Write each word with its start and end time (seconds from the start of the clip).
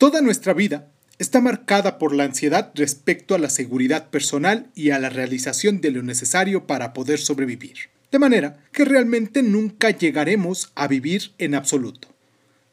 Toda 0.00 0.22
nuestra 0.22 0.54
vida 0.54 0.90
está 1.18 1.42
marcada 1.42 1.98
por 1.98 2.14
la 2.14 2.24
ansiedad 2.24 2.72
respecto 2.74 3.34
a 3.34 3.38
la 3.38 3.50
seguridad 3.50 4.08
personal 4.08 4.70
y 4.74 4.92
a 4.92 4.98
la 4.98 5.10
realización 5.10 5.82
de 5.82 5.90
lo 5.90 6.02
necesario 6.02 6.66
para 6.66 6.94
poder 6.94 7.18
sobrevivir. 7.18 7.90
De 8.10 8.18
manera 8.18 8.64
que 8.72 8.86
realmente 8.86 9.42
nunca 9.42 9.90
llegaremos 9.90 10.72
a 10.74 10.86
vivir 10.86 11.34
en 11.36 11.54
absoluto. 11.54 12.08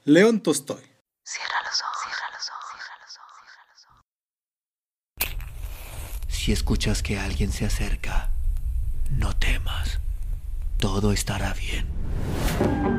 León 0.05 0.39
Tolstoy. 0.39 0.81
Cierra 1.25 1.57
los 1.65 1.81
ojos, 1.81 1.97
cierra 2.01 2.31
los 2.31 2.49
ojos, 2.49 2.69
cierra 2.71 2.95
los 3.03 3.17
ojos, 3.17 3.43
cierra 3.51 3.73
los 3.73 3.85
ojos. 5.27 6.33
Si 6.33 6.53
escuchas 6.53 7.03
que 7.03 7.19
alguien 7.19 7.51
se 7.51 7.65
acerca, 7.65 8.31
no 9.11 9.35
temas. 9.35 9.99
Todo 10.77 11.11
estará 11.11 11.53
bien. 11.53 12.96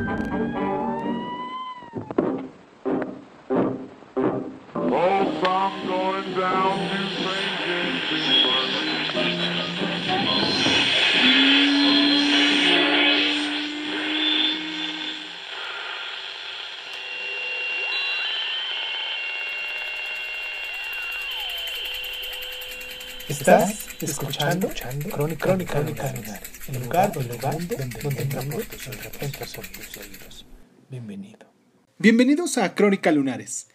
Estás 23.28 23.88
escuchando, 24.00 24.68
Crónica, 25.10 25.46
Crónica, 25.46 25.74
Crónica 25.74 26.40
el 26.68 26.82
lugar, 26.84 27.12
donde, 27.12 27.34
el 27.34 27.40
mundo, 27.40 27.76
donde, 28.02 28.22
entra 28.22 28.42
por 28.42 29.66
tus 29.66 29.96
oídos. 29.96 30.46
Bienvenido. 30.88 31.52
Bienvenidos 31.98 32.58
a 32.58 32.76
Crónica 32.76 33.10
Lunares, 33.10 33.68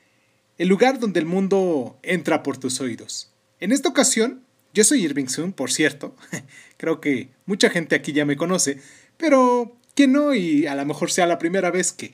el 0.57 0.67
lugar 0.67 0.99
donde 0.99 1.20
el 1.20 1.25
mundo 1.25 1.99
entra 2.03 2.43
por 2.43 2.57
tus 2.57 2.80
oídos. 2.80 3.31
En 3.59 3.71
esta 3.71 3.89
ocasión, 3.89 4.44
yo 4.73 4.83
soy 4.83 5.03
Irving 5.03 5.27
Sun, 5.27 5.53
por 5.53 5.72
cierto. 5.72 6.16
Creo 6.77 7.00
que 7.00 7.30
mucha 7.45 7.69
gente 7.69 7.95
aquí 7.95 8.14
ya 8.14 8.25
me 8.25 8.38
conoce, 8.38 8.80
pero 9.17 9.77
que 9.95 10.08
no 10.08 10.33
y 10.33 10.66
a 10.66 10.75
lo 10.75 10.86
mejor 10.86 11.11
sea 11.11 11.27
la 11.27 11.39
primera 11.39 11.72
vez 11.72 11.92
que 11.92 12.14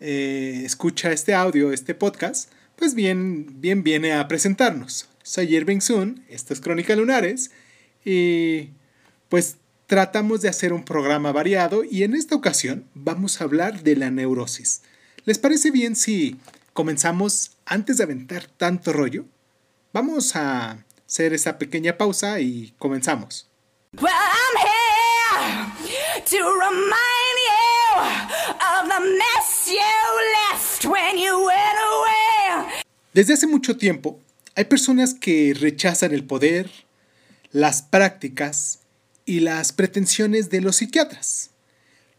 eh, 0.00 0.62
escucha 0.64 1.12
este 1.12 1.34
audio, 1.34 1.72
este 1.72 1.94
podcast, 1.94 2.52
pues 2.76 2.94
bien, 2.94 3.60
bien 3.60 3.82
viene 3.82 4.12
a 4.12 4.28
presentarnos. 4.28 5.08
Soy 5.22 5.56
Irving 5.56 5.80
Sun, 5.80 6.24
esto 6.28 6.54
es 6.54 6.60
Crónica 6.60 6.94
Lunares, 6.94 7.50
y 8.04 8.70
pues 9.28 9.56
tratamos 9.86 10.42
de 10.42 10.48
hacer 10.48 10.72
un 10.72 10.84
programa 10.84 11.32
variado 11.32 11.82
y 11.82 12.02
en 12.02 12.14
esta 12.14 12.34
ocasión 12.34 12.84
vamos 12.94 13.40
a 13.40 13.44
hablar 13.44 13.82
de 13.82 13.96
la 13.96 14.10
neurosis. 14.10 14.82
¿Les 15.24 15.38
parece 15.38 15.70
bien 15.70 15.96
si 15.96 16.36
comenzamos 16.78 17.56
antes 17.66 17.96
de 17.96 18.04
aventar 18.04 18.46
tanto 18.46 18.92
rollo? 18.92 19.24
Vamos 19.92 20.36
a 20.36 20.84
hacer 21.08 21.32
esa 21.32 21.58
pequeña 21.58 21.98
pausa 21.98 22.38
y 22.38 22.72
comenzamos. 22.78 23.48
Desde 33.12 33.34
hace 33.34 33.48
mucho 33.48 33.76
tiempo, 33.76 34.20
hay 34.54 34.66
personas 34.66 35.14
que 35.14 35.56
rechazan 35.58 36.14
el 36.14 36.22
poder, 36.22 36.70
las 37.50 37.82
prácticas 37.82 38.78
y 39.24 39.40
las 39.40 39.72
pretensiones 39.72 40.48
de 40.48 40.60
los 40.60 40.76
psiquiatras. 40.76 41.50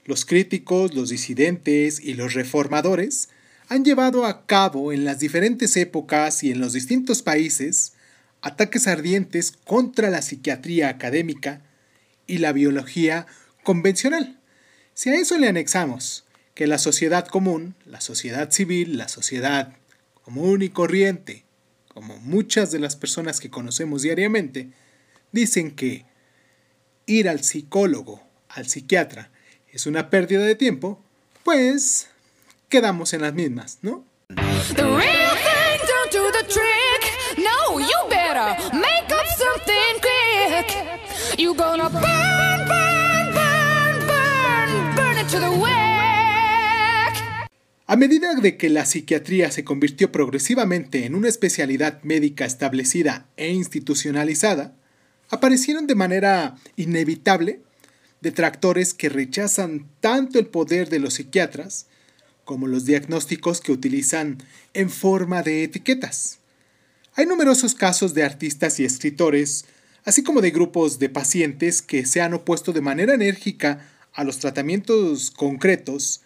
Los 0.03 0.25
críticos, 0.25 0.93
los 0.93 1.07
disidentes 1.07 2.01
y 2.01 2.15
los 2.15 2.33
reformadores 2.33 3.29
han 3.69 3.85
llevado 3.85 4.25
a 4.25 4.47
cabo 4.47 4.91
en 4.91 5.05
las 5.05 5.19
diferentes 5.19 5.77
épocas 5.77 6.43
y 6.43 6.51
en 6.51 6.59
los 6.59 6.73
distintos 6.73 7.21
países 7.21 7.93
ataques 8.41 8.87
ardientes 8.87 9.51
contra 9.51 10.09
la 10.09 10.23
psiquiatría 10.23 10.89
académica 10.89 11.61
y 12.25 12.39
la 12.39 12.51
biología 12.51 13.27
convencional. 13.63 14.39
Si 14.95 15.11
a 15.11 15.15
eso 15.15 15.37
le 15.37 15.47
anexamos 15.47 16.25
que 16.55 16.65
la 16.65 16.79
sociedad 16.79 17.27
común, 17.27 17.75
la 17.85 18.01
sociedad 18.01 18.49
civil, 18.49 18.97
la 18.97 19.07
sociedad 19.07 19.75
común 20.23 20.63
y 20.63 20.69
corriente, 20.69 21.45
como 21.89 22.17
muchas 22.17 22.71
de 22.71 22.79
las 22.79 22.95
personas 22.95 23.39
que 23.39 23.51
conocemos 23.51 24.01
diariamente, 24.01 24.71
dicen 25.31 25.75
que 25.75 26.05
ir 27.05 27.29
al 27.29 27.43
psicólogo, 27.43 28.23
al 28.49 28.67
psiquiatra, 28.67 29.31
es 29.71 29.85
una 29.85 30.09
pérdida 30.09 30.43
de 30.43 30.55
tiempo, 30.55 31.03
pues 31.43 32.07
quedamos 32.69 33.13
en 33.13 33.21
las 33.21 33.33
mismas, 33.33 33.79
¿no? 33.81 34.05
A 47.87 47.95
medida 47.95 48.35
de 48.35 48.55
que 48.55 48.69
la 48.69 48.85
psiquiatría 48.85 49.49
se 49.49 49.63
convirtió 49.63 50.11
progresivamente 50.11 51.05
en 51.05 51.15
una 51.15 51.27
especialidad 51.27 52.03
médica 52.03 52.45
establecida 52.45 53.25
e 53.35 53.49
institucionalizada, 53.49 54.75
aparecieron 55.29 55.87
de 55.87 55.95
manera 55.95 56.55
inevitable 56.75 57.61
detractores 58.21 58.93
que 58.93 59.09
rechazan 59.09 59.87
tanto 60.01 60.37
el 60.37 60.45
poder 60.45 60.89
de 60.89 60.99
los 60.99 61.15
psiquiatras 61.15 61.87
como 62.49 62.65
los 62.65 62.85
diagnósticos 62.85 63.61
que 63.61 63.71
utilizan 63.71 64.39
en 64.73 64.89
forma 64.89 65.43
de 65.43 65.63
etiquetas. 65.63 66.39
Hay 67.13 67.27
numerosos 67.27 67.75
casos 67.75 68.15
de 68.15 68.23
artistas 68.23 68.79
y 68.79 68.85
escritores, 68.85 69.65
así 70.03 70.23
como 70.23 70.41
de 70.41 70.49
grupos 70.49 70.97
de 70.97 71.09
pacientes 71.09 71.83
que 71.83 72.07
se 72.07 72.21
han 72.21 72.33
opuesto 72.33 72.73
de 72.73 72.81
manera 72.81 73.13
enérgica 73.13 73.87
a 74.13 74.23
los 74.23 74.39
tratamientos 74.39 75.29
concretos 75.29 76.21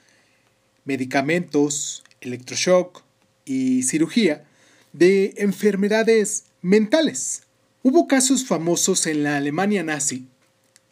medicamentos, 0.86 2.06
electroshock 2.22 3.04
y 3.44 3.84
cirugía 3.84 4.46
de 4.94 5.34
enfermedades 5.36 6.46
mentales. 6.62 7.44
Hubo 7.82 8.08
casos 8.08 8.46
famosos 8.46 9.08
en 9.08 9.24
la 9.24 9.36
Alemania 9.36 9.84
nazi 9.84 10.30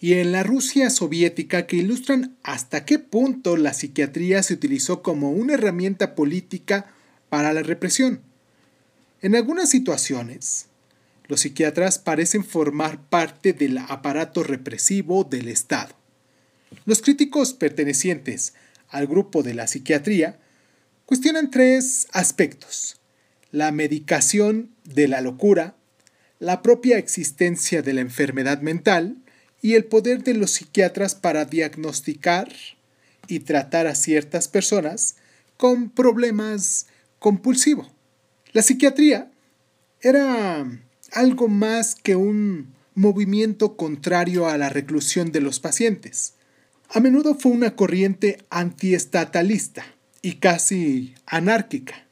y 0.01 0.15
en 0.15 0.33
la 0.33 0.43
Rusia 0.43 0.89
soviética 0.89 1.67
que 1.67 1.77
ilustran 1.77 2.35
hasta 2.43 2.83
qué 2.83 2.99
punto 2.99 3.55
la 3.55 3.73
psiquiatría 3.73 4.43
se 4.43 4.55
utilizó 4.55 5.01
como 5.01 5.31
una 5.31 5.53
herramienta 5.53 6.15
política 6.15 6.87
para 7.29 7.53
la 7.53 7.61
represión. 7.61 8.21
En 9.21 9.35
algunas 9.35 9.69
situaciones, 9.69 10.65
los 11.27 11.41
psiquiatras 11.41 11.99
parecen 11.99 12.43
formar 12.43 12.99
parte 13.09 13.53
del 13.53 13.77
aparato 13.77 14.43
represivo 14.43 15.23
del 15.23 15.47
Estado. 15.47 15.95
Los 16.85 17.01
críticos 17.01 17.53
pertenecientes 17.53 18.53
al 18.91 19.07
grupo 19.07 19.41
de 19.41 19.53
la 19.53 19.67
psiquiatría, 19.67 20.37
cuestionan 21.05 21.49
tres 21.49 22.07
aspectos. 22.11 22.99
La 23.51 23.71
medicación 23.71 24.71
de 24.83 25.07
la 25.07 25.21
locura, 25.21 25.75
la 26.39 26.61
propia 26.61 26.97
existencia 26.97 27.81
de 27.81 27.93
la 27.93 28.01
enfermedad 28.01 28.61
mental 28.61 29.17
y 29.61 29.75
el 29.75 29.85
poder 29.85 30.23
de 30.23 30.33
los 30.33 30.51
psiquiatras 30.51 31.15
para 31.15 31.45
diagnosticar 31.45 32.51
y 33.27 33.39
tratar 33.39 33.87
a 33.87 33.95
ciertas 33.95 34.47
personas 34.47 35.15
con 35.57 35.89
problemas 35.89 36.87
compulsivos. 37.19 37.87
La 38.53 38.61
psiquiatría 38.61 39.31
era 40.01 40.67
algo 41.11 41.47
más 41.47 41.95
que 41.95 42.15
un 42.15 42.73
movimiento 42.95 43.77
contrario 43.77 44.47
a 44.47 44.57
la 44.57 44.69
reclusión 44.69 45.31
de 45.31 45.41
los 45.41 45.59
pacientes. 45.59 46.33
A 46.89 46.99
menudo 46.99 47.35
fue 47.35 47.51
una 47.51 47.75
corriente 47.75 48.39
antiestatalista 48.49 49.85
y 50.21 50.33
casi 50.35 51.13
anárquica. 51.25 52.05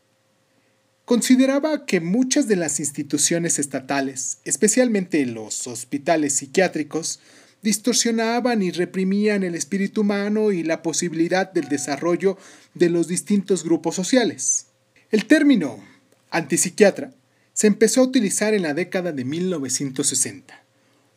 Consideraba 1.05 1.85
que 1.85 1.99
muchas 1.99 2.47
de 2.47 2.55
las 2.55 2.79
instituciones 2.79 3.57
estatales, 3.57 4.37
especialmente 4.45 5.25
los 5.25 5.65
hospitales 5.65 6.35
psiquiátricos, 6.35 7.19
distorsionaban 7.61 8.61
y 8.61 8.71
reprimían 8.71 9.43
el 9.43 9.55
espíritu 9.55 10.01
humano 10.01 10.51
y 10.51 10.63
la 10.63 10.81
posibilidad 10.81 11.51
del 11.51 11.67
desarrollo 11.67 12.37
de 12.73 12.89
los 12.89 13.07
distintos 13.07 13.63
grupos 13.63 13.95
sociales. 13.95 14.67
El 15.11 15.25
término 15.25 15.83
antipsiquiatra 16.29 17.13
se 17.53 17.67
empezó 17.67 18.01
a 18.01 18.05
utilizar 18.05 18.53
en 18.53 18.61
la 18.61 18.73
década 18.73 19.11
de 19.11 19.25
1960 19.25 20.69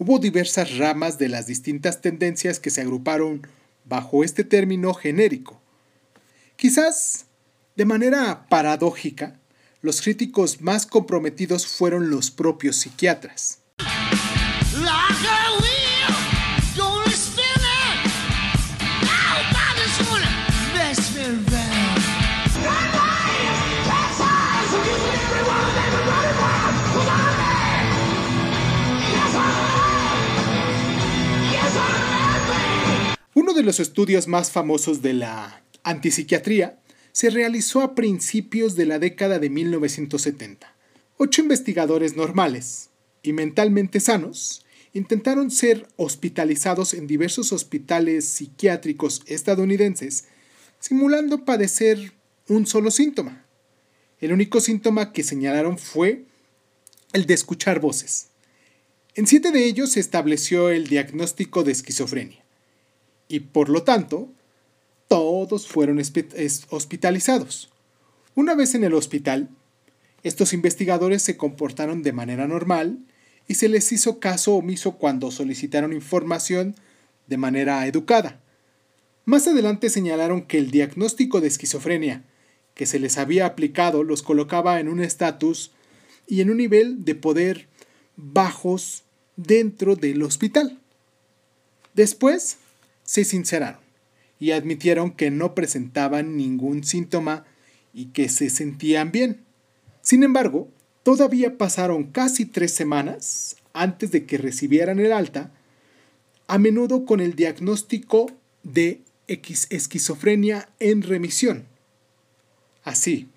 Hubo 0.04 0.18
diversas 0.18 0.78
ramas 0.78 1.16
de 1.16 1.28
las 1.28 1.46
distintas 1.46 2.00
tendencias 2.00 2.58
que 2.58 2.70
se 2.70 2.80
agruparon 2.80 3.46
bajo 3.84 4.24
este 4.24 4.42
término 4.42 4.94
genérico. 4.94 5.62
Quizás, 6.56 7.26
de 7.76 7.84
manera 7.84 8.46
paradójica, 8.48 9.38
los 9.80 10.02
críticos 10.02 10.60
más 10.60 10.86
comprometidos 10.86 11.68
fueron 11.68 12.10
los 12.10 12.32
propios 12.32 12.74
psiquiatras. 12.78 13.60
Uno 33.42 33.54
de 33.54 33.64
los 33.64 33.80
estudios 33.80 34.28
más 34.28 34.52
famosos 34.52 35.02
de 35.02 35.14
la 35.14 35.64
antipsiquiatría 35.82 36.78
se 37.10 37.28
realizó 37.28 37.80
a 37.80 37.96
principios 37.96 38.76
de 38.76 38.86
la 38.86 39.00
década 39.00 39.40
de 39.40 39.50
1970. 39.50 40.72
Ocho 41.16 41.42
investigadores 41.42 42.14
normales 42.14 42.90
y 43.20 43.32
mentalmente 43.32 43.98
sanos 43.98 44.64
intentaron 44.92 45.50
ser 45.50 45.88
hospitalizados 45.96 46.94
en 46.94 47.08
diversos 47.08 47.52
hospitales 47.52 48.26
psiquiátricos 48.26 49.22
estadounidenses, 49.26 50.26
simulando 50.78 51.44
padecer 51.44 52.12
un 52.46 52.64
solo 52.64 52.92
síntoma. 52.92 53.44
El 54.20 54.32
único 54.32 54.60
síntoma 54.60 55.12
que 55.12 55.24
señalaron 55.24 55.78
fue 55.78 56.26
el 57.12 57.26
de 57.26 57.34
escuchar 57.34 57.80
voces. 57.80 58.28
En 59.16 59.26
siete 59.26 59.50
de 59.50 59.64
ellos 59.64 59.90
se 59.90 60.00
estableció 60.00 60.70
el 60.70 60.86
diagnóstico 60.86 61.64
de 61.64 61.72
esquizofrenia 61.72 62.41
y 63.32 63.40
por 63.40 63.70
lo 63.70 63.82
tanto 63.82 64.28
todos 65.08 65.66
fueron 65.66 65.98
hospitalizados. 65.98 67.70
Una 68.34 68.54
vez 68.54 68.74
en 68.74 68.84
el 68.84 68.92
hospital, 68.92 69.48
estos 70.22 70.52
investigadores 70.52 71.22
se 71.22 71.38
comportaron 71.38 72.02
de 72.02 72.12
manera 72.12 72.46
normal 72.46 72.98
y 73.48 73.54
se 73.54 73.70
les 73.70 73.90
hizo 73.90 74.20
caso 74.20 74.54
omiso 74.54 74.98
cuando 74.98 75.30
solicitaron 75.30 75.94
información 75.94 76.76
de 77.26 77.38
manera 77.38 77.86
educada. 77.86 78.38
Más 79.24 79.48
adelante 79.48 79.88
señalaron 79.88 80.42
que 80.42 80.58
el 80.58 80.70
diagnóstico 80.70 81.40
de 81.40 81.48
esquizofrenia 81.48 82.24
que 82.74 82.84
se 82.84 82.98
les 82.98 83.16
había 83.16 83.46
aplicado 83.46 84.04
los 84.04 84.22
colocaba 84.22 84.78
en 84.78 84.88
un 84.88 85.00
estatus 85.00 85.72
y 86.26 86.42
en 86.42 86.50
un 86.50 86.58
nivel 86.58 87.06
de 87.06 87.14
poder 87.14 87.66
bajos 88.16 89.04
dentro 89.36 89.96
del 89.96 90.22
hospital. 90.22 90.78
Después 91.94 92.58
se 93.12 93.26
sinceraron 93.26 93.82
y 94.38 94.52
admitieron 94.52 95.10
que 95.10 95.30
no 95.30 95.54
presentaban 95.54 96.34
ningún 96.38 96.82
síntoma 96.82 97.44
y 97.92 98.06
que 98.06 98.30
se 98.30 98.48
sentían 98.48 99.12
bien. 99.12 99.44
Sin 100.00 100.22
embargo, 100.22 100.70
todavía 101.02 101.58
pasaron 101.58 102.04
casi 102.04 102.46
tres 102.46 102.72
semanas 102.72 103.56
antes 103.74 104.12
de 104.12 104.24
que 104.24 104.38
recibieran 104.38 104.98
el 104.98 105.12
alta, 105.12 105.52
a 106.46 106.56
menudo 106.56 107.04
con 107.04 107.20
el 107.20 107.34
diagnóstico 107.34 108.30
de 108.62 109.02
esquizofrenia 109.26 110.70
en 110.80 111.02
remisión. 111.02 111.66
Así, 112.82 113.28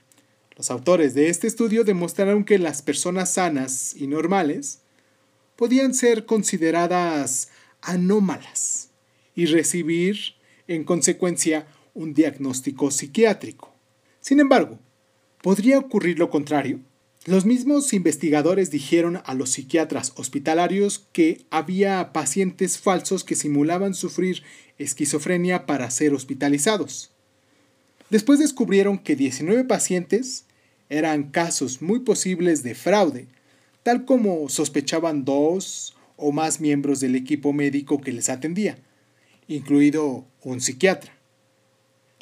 los 0.56 0.72
autores 0.72 1.16
de 1.16 1.28
este 1.28 1.48
estudio 1.48 1.84
demostraron 1.84 2.46
que 2.46 2.60
las 2.60 2.82
personas 2.82 3.34
sanas 3.34 3.94
y 3.94 4.08
normales 4.08 4.80
podían 5.58 5.94
ser 5.94 6.26
consideradas 6.26 7.50
anómalas 7.82 8.75
y 9.36 9.46
recibir, 9.46 10.18
en 10.68 10.84
consecuencia, 10.84 11.68
un 11.94 12.14
diagnóstico 12.14 12.92
psiquiátrico. 12.92 13.74
Sin 14.22 14.40
embargo, 14.40 14.80
¿podría 15.42 15.78
ocurrir 15.78 16.18
lo 16.18 16.30
contrario? 16.30 16.80
Los 17.26 17.46
mismos 17.46 17.94
investigadores 17.94 18.72
dijeron 18.72 19.22
a 19.26 19.34
los 19.34 19.52
psiquiatras 19.52 20.14
hospitalarios 20.16 21.08
que 21.12 21.46
había 21.50 22.14
pacientes 22.14 22.78
falsos 22.78 23.24
que 23.24 23.36
simulaban 23.36 23.94
sufrir 23.94 24.44
esquizofrenia 24.78 25.66
para 25.66 25.90
ser 25.90 26.14
hospitalizados. 26.14 27.12
Después 28.10 28.40
descubrieron 28.40 29.00
que 29.00 29.16
19 29.16 29.64
pacientes 29.64 30.46
eran 30.90 31.32
casos 31.32 31.82
muy 31.82 32.02
posibles 32.02 32.62
de 32.62 32.76
fraude 32.76 33.28
tal 33.86 34.04
como 34.04 34.50
sospechaban 34.50 35.26
dos 35.26 35.96
o 36.18 36.32
más 36.32 36.60
miembros 36.60 37.02
del 37.02 37.16
equipo 37.16 37.54
médico 37.54 38.02
que 38.02 38.12
les 38.12 38.30
atendía, 38.30 38.80
incluido 39.48 40.26
un 40.44 40.62
psiquiatra. 40.62 41.14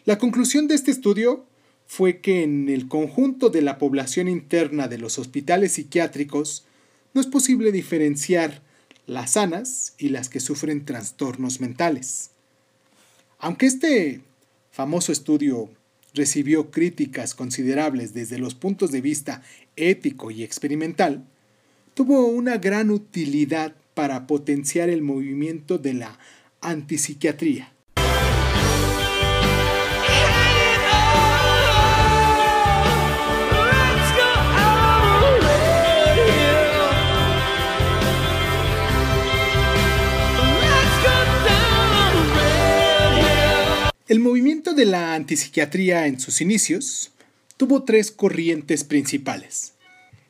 La 0.05 0.17
conclusión 0.17 0.67
de 0.67 0.75
este 0.75 0.91
estudio 0.91 1.45
fue 1.87 2.19
que 2.19 2.43
en 2.43 2.69
el 2.69 2.87
conjunto 2.87 3.49
de 3.49 3.61
la 3.61 3.77
población 3.77 4.27
interna 4.27 4.87
de 4.87 4.97
los 4.97 5.19
hospitales 5.19 5.73
psiquiátricos 5.73 6.65
no 7.13 7.21
es 7.21 7.27
posible 7.27 7.71
diferenciar 7.71 8.61
las 9.05 9.31
sanas 9.31 9.93
y 9.97 10.09
las 10.09 10.29
que 10.29 10.39
sufren 10.39 10.85
trastornos 10.85 11.61
mentales. 11.61 12.31
Aunque 13.39 13.65
este 13.65 14.21
famoso 14.71 15.11
estudio 15.11 15.69
recibió 16.13 16.71
críticas 16.71 17.35
considerables 17.35 18.13
desde 18.13 18.39
los 18.39 18.55
puntos 18.55 18.91
de 18.91 19.01
vista 19.01 19.41
ético 19.75 20.31
y 20.31 20.43
experimental, 20.43 21.25
tuvo 21.93 22.27
una 22.27 22.57
gran 22.57 22.89
utilidad 22.89 23.75
para 23.93 24.25
potenciar 24.25 24.89
el 24.89 25.01
movimiento 25.01 25.77
de 25.77 25.93
la 25.93 26.17
antipsiquiatría. 26.63 27.74
El 44.07 44.19
movimiento 44.19 44.74
de 44.74 44.86
la 44.86 45.16
antipsiquiatría 45.16 46.06
en 46.06 46.19
sus 46.19 46.42
inicios 46.42 47.12
tuvo 47.57 47.83
tres 47.83 48.12
corrientes 48.12 48.83
principales. 48.83 49.72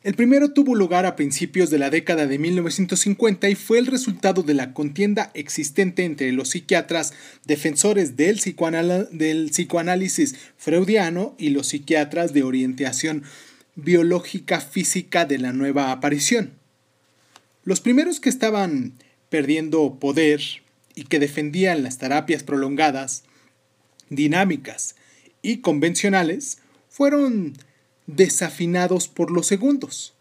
El 0.03 0.15
primero 0.15 0.51
tuvo 0.51 0.75
lugar 0.75 1.05
a 1.05 1.15
principios 1.15 1.69
de 1.69 1.77
la 1.77 1.89
década 1.89 2.27
de 2.27 2.37
1950 2.37 3.49
y 3.49 3.55
fue 3.55 3.79
el 3.79 3.87
resultado 3.87 4.43
de 4.43 4.53
la 4.53 4.73
contienda 4.73 5.31
existente 5.33 6.03
entre 6.03 6.33
los 6.33 6.49
psiquiatras 6.49 7.13
defensores 7.45 8.17
del, 8.17 8.37
psicoanálisis 8.37 10.35
freudiano 10.57 11.35
y 11.37 11.51
los 11.51 11.67
psiquiatras 11.67 12.33
de 12.33 12.43
orientación 12.43 13.23
biológica 13.75 14.59
física 14.59 15.23
de 15.23 15.37
la 15.37 15.53
nueva 15.53 15.93
aparición. 15.93 16.51
Los 17.63 17.79
primeros 17.79 18.19
que 18.19 18.27
estaban 18.27 18.95
perdiendo 19.29 19.99
poder 20.01 20.41
y 20.95 21.05
que 21.05 21.19
defendían 21.19 21.81
las 21.81 21.97
terapias 21.97 22.43
prolongadas, 22.43 23.23
dinámicas 24.09 24.95
y 25.41 25.59
convencionales 25.59 26.57
fueron 26.89 27.53
desafinados 28.07 29.07
por 29.07 29.31
los 29.31 29.47
segundos, 29.47 30.13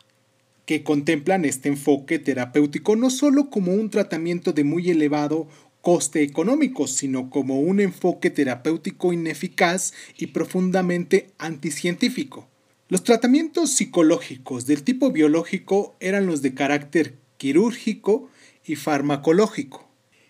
que 0.66 0.82
contemplan 0.82 1.44
este 1.44 1.68
enfoque 1.68 2.18
terapéutico 2.18 2.96
no 2.96 3.10
solo 3.10 3.50
como 3.50 3.72
un 3.72 3.90
tratamiento 3.90 4.52
de 4.52 4.64
muy 4.64 4.90
elevado 4.90 5.48
coste 5.80 6.22
económico, 6.22 6.86
sino 6.86 7.28
como 7.28 7.60
un 7.60 7.80
enfoque 7.80 8.30
terapéutico 8.30 9.12
ineficaz 9.12 9.92
y 10.16 10.28
profundamente 10.28 11.30
anticientífico. 11.38 12.48
Los 12.88 13.02
tratamientos 13.02 13.72
psicológicos 13.72 14.66
del 14.66 14.84
tipo 14.84 15.10
biológico 15.10 15.96
eran 15.98 16.26
los 16.26 16.40
de 16.40 16.54
carácter 16.54 17.16
quirúrgico 17.36 18.28
y 18.64 18.76
farmacológico, 18.76 19.88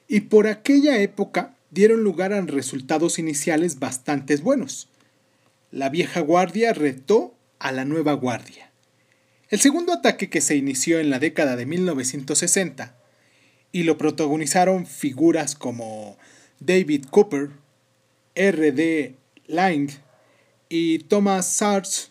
y 0.08 0.20
por 0.20 0.46
aquella 0.46 0.98
época 1.00 1.54
dieron 1.70 2.02
lugar 2.02 2.32
a 2.32 2.40
resultados 2.40 3.18
iniciales 3.18 3.78
bastante 3.78 4.36
buenos. 4.36 4.88
La 5.70 5.90
vieja 5.90 6.20
guardia 6.20 6.72
retó 6.72 7.34
a 7.62 7.70
la 7.70 7.84
nueva 7.84 8.12
guardia. 8.14 8.72
El 9.48 9.60
segundo 9.60 9.92
ataque 9.92 10.28
que 10.28 10.40
se 10.40 10.56
inició 10.56 10.98
en 10.98 11.10
la 11.10 11.20
década 11.20 11.54
de 11.54 11.64
1960 11.64 12.96
y 13.70 13.84
lo 13.84 13.96
protagonizaron 13.98 14.84
figuras 14.84 15.54
como 15.54 16.18
David 16.58 17.06
Cooper, 17.10 17.50
R.D. 18.34 19.14
Lang 19.46 19.90
y 20.68 20.98
Thomas 21.00 21.54
Sartre, 21.54 22.10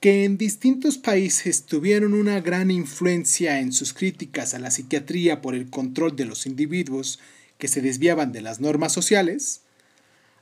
que 0.00 0.24
en 0.24 0.36
distintos 0.36 0.98
países 0.98 1.64
tuvieron 1.66 2.12
una 2.12 2.40
gran 2.40 2.72
influencia 2.72 3.60
en 3.60 3.72
sus 3.72 3.92
críticas 3.92 4.52
a 4.52 4.58
la 4.58 4.72
psiquiatría 4.72 5.40
por 5.40 5.54
el 5.54 5.70
control 5.70 6.16
de 6.16 6.24
los 6.24 6.44
individuos 6.44 7.20
que 7.56 7.68
se 7.68 7.82
desviaban 7.82 8.32
de 8.32 8.40
las 8.40 8.60
normas 8.60 8.92
sociales, 8.92 9.62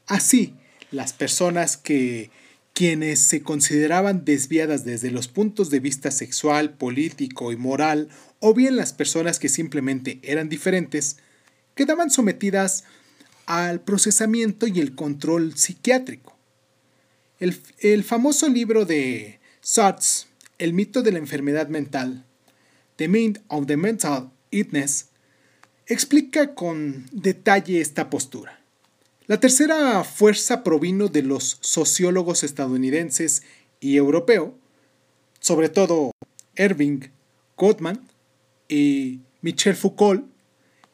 así 0.07 0.55
las 0.91 1.13
personas 1.13 1.77
que 1.77 2.31
quienes 2.75 3.21
se 3.21 3.43
consideraban 3.43 4.25
desviadas 4.25 4.85
desde 4.85 5.13
los 5.13 5.29
puntos 5.29 5.71
de 5.71 5.79
vista 5.79 6.11
sexual, 6.11 6.75
político 6.75 7.53
y 7.53 7.57
moral, 7.57 8.09
o 8.41 8.53
bien 8.53 8.77
las 8.77 8.93
personas 8.93 9.39
que 9.39 9.49
simplemente 9.49 10.19
eran 10.23 10.49
diferentes, 10.49 11.19
quedaban 11.77 12.11
sometidas 12.11 12.85
al 13.47 13.81
procesamiento 13.81 14.67
y 14.67 14.81
el 14.81 14.95
control 14.97 15.57
psiquiátrico. 15.57 16.37
El, 17.39 18.05
famoso 18.05 18.49
libro 18.49 18.85
de 18.85 19.39
Sartre, 19.61 20.29
El 20.59 20.73
mito 20.73 21.03
de 21.03 21.13
la 21.13 21.19
enfermedad 21.19 21.69
mental, 21.69 22.25
The 22.97 23.09
Myth 23.09 23.39
of 23.49 23.67
the 23.67 23.77
Mental 23.77 24.31
Illness, 24.51 25.11
explica 25.87 26.55
con 26.55 27.07
detalle 27.13 27.81
esta 27.81 28.11
postura. 28.11 28.64
La 29.27 29.41
tercera 29.41 30.05
fuerza 30.05 30.63
provino 30.63 31.09
de 31.09 31.23
los 31.23 31.57
sociólogos 31.63 32.45
estadounidenses 32.45 33.43
y 33.81 33.97
europeo, 33.97 34.59
sobre 35.41 35.71
todo 35.71 36.11
Irving 36.59 37.01
Gottman 37.57 38.07
y 38.69 39.21
Michel 39.41 39.77
Foucault, 39.77 40.27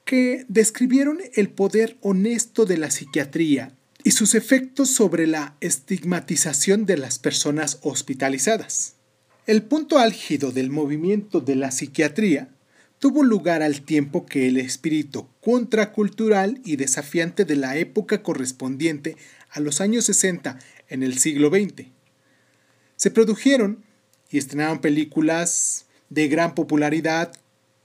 que 0.05 0.45
describieron 0.49 1.19
el 1.35 1.51
poder 1.51 1.97
honesto 2.03 2.67
de 2.67 2.79
la 2.79 2.93
psiquiatría 2.93 3.77
y 4.05 4.13
sus 4.13 4.37
efectos 4.37 4.91
sobre 4.91 5.27
la 5.27 5.57
estigmatización 5.61 6.87
de 6.87 6.99
las 6.99 7.19
personas 7.19 7.81
hospitalizadas. 7.83 8.95
El 9.49 9.65
punto 9.65 9.99
álgido 9.99 10.53
del 10.53 10.71
movimiento 10.71 11.41
de 11.41 11.57
la 11.57 11.73
psiquiatría 11.73 12.49
tuvo 13.01 13.25
lugar 13.25 13.63
al 13.63 13.81
tiempo 13.81 14.27
que 14.27 14.47
el 14.47 14.59
espíritu 14.59 15.27
contracultural 15.41 16.61
y 16.65 16.77
desafiante 16.77 17.45
de 17.45 17.57
la 17.57 17.77
época 17.77 18.23
correspondiente 18.23 19.17
a 19.51 19.59
los 19.59 19.81
años 19.81 20.05
60 20.05 20.59
en 20.89 21.03
el 21.03 21.19
siglo 21.19 21.49
XX. 21.49 21.89
Se 22.97 23.11
produjeron 23.11 23.83
y 24.31 24.39
estrenaron 24.39 24.81
películas 24.81 25.87
de 26.11 26.29
gran 26.29 26.55
popularidad 26.55 27.33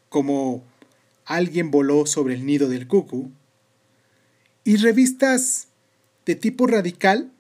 como 0.10 0.64
Alguien 1.26 1.72
voló 1.72 2.06
sobre 2.06 2.36
el 2.36 2.46
nido 2.46 2.70
del 2.70 2.88
cucu 2.88 3.32
y 4.64 4.76
revistas 4.76 5.70
de 6.26 6.36
tipo 6.36 6.68
radical 6.68 7.32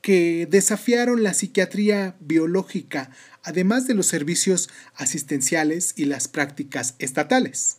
que 0.00 0.46
desafiaron 0.50 1.22
la 1.22 1.34
psiquiatría 1.34 2.16
biológica, 2.20 3.10
además 3.42 3.86
de 3.86 3.94
los 3.94 4.06
servicios 4.06 4.68
asistenciales 4.94 5.94
y 5.96 6.04
las 6.04 6.28
prácticas 6.28 6.94
estatales. 6.98 7.78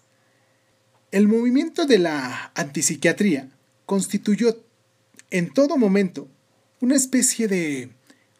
El 1.11 1.27
movimiento 1.27 1.85
de 1.85 1.99
la 1.99 2.51
antipsiquiatría 2.55 3.49
constituyó 3.85 4.63
en 5.31 5.51
todo 5.53 5.77
momento 5.77 6.27
una 6.81 6.95
especie 6.95 7.47
de 7.47 7.89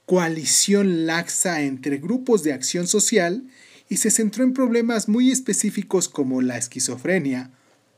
coalición 0.06 1.06
laxa 1.06 1.62
entre 1.62 1.98
grupos 1.98 2.44
de 2.44 2.54
acción 2.54 2.88
social 2.88 3.44
y 3.90 3.98
se 3.98 4.12
centró 4.12 4.44
en 4.44 4.54
problemas 4.54 5.08
muy 5.08 5.32
específicos 5.32 6.10
como 6.10 6.42
la 6.42 6.58
esquizofrenia 6.58 7.52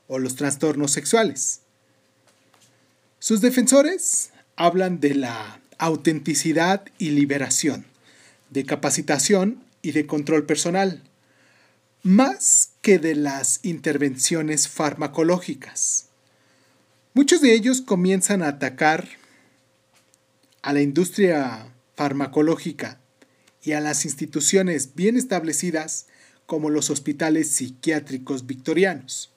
o 0.08 0.20
los 0.20 0.36
trastornos 0.36 0.92
sexuales. 0.92 1.62
Sus 3.20 3.40
defensores 3.40 4.32
hablan 4.56 5.00
de 5.00 5.16
la 5.16 5.61
autenticidad 5.82 6.86
y 7.00 7.10
liberación, 7.10 7.86
de 8.52 8.66
capacitación 8.66 9.64
y 9.82 9.94
de 9.94 10.06
control 10.06 10.46
personal, 10.46 11.02
más 12.04 12.74
que 12.82 13.00
de 13.00 13.16
las 13.16 13.60
intervenciones 13.64 14.68
farmacológicas. 14.68 16.10
Muchos 17.16 17.42
de 17.42 17.54
ellos 17.54 17.82
comienzan 17.82 18.44
a 18.44 18.50
atacar 18.50 19.08
a 20.62 20.72
la 20.72 20.82
industria 20.82 21.74
farmacológica 21.96 23.00
y 23.64 23.72
a 23.72 23.82
las 23.82 24.06
instituciones 24.06 24.94
bien 24.94 25.18
establecidas 25.18 26.06
como 26.46 26.70
los 26.70 26.92
hospitales 26.92 27.50
psiquiátricos 27.56 28.46
victorianos. 28.46 29.34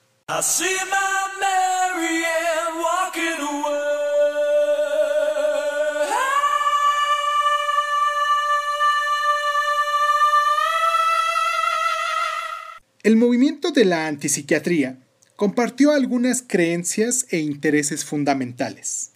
El 13.05 13.17
movimiento 13.17 13.69
de 13.69 13.85
la 13.85 14.07
antipsiquiatría 14.07 14.97
compartió 15.35 15.91
algunas 15.91 16.41
creencias 16.41 17.27
e 17.29 17.37
intereses 17.37 18.03
fundamentales. 18.03 19.11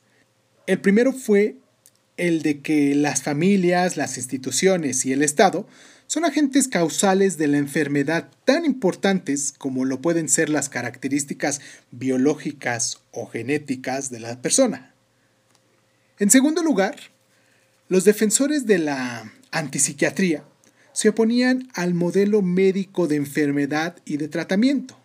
El 0.68 0.80
primero 0.80 1.12
fue 1.12 1.56
el 2.16 2.44
de 2.44 2.62
que 2.62 2.94
las 2.94 3.24
familias, 3.24 3.98
las 3.98 4.18
instituciones 4.18 5.08
y 5.08 5.12
el 5.12 5.24
Estado 5.24 5.68
son 6.06 6.24
agentes 6.24 6.68
causales 6.68 7.40
de 7.40 7.48
la 7.48 7.58
enfermedad 7.58 8.30
tan 8.46 8.64
importantes 8.64 9.52
como 9.58 9.86
lo 9.86 10.04
pueden 10.04 10.30
ser 10.30 10.50
las 10.50 10.70
características 10.70 11.60
biológicas 11.90 13.00
o 13.10 13.26
genéticas 13.26 14.12
de 14.12 14.20
la 14.20 14.40
persona. 14.40 14.94
En 16.20 16.30
segundo 16.30 16.62
lugar, 16.62 16.96
los 17.88 18.04
defensores 18.04 18.68
de 18.68 18.78
la 18.78 19.34
antipsiquiatría 19.50 20.44
se 21.00 21.08
oponían 21.08 21.70
al 21.76 21.94
modelo 21.94 22.42
médico 22.42 23.08
de 23.08 23.16
enfermedad 23.16 23.96
y 24.04 24.18
de 24.18 24.28
tratamiento. 24.28 25.00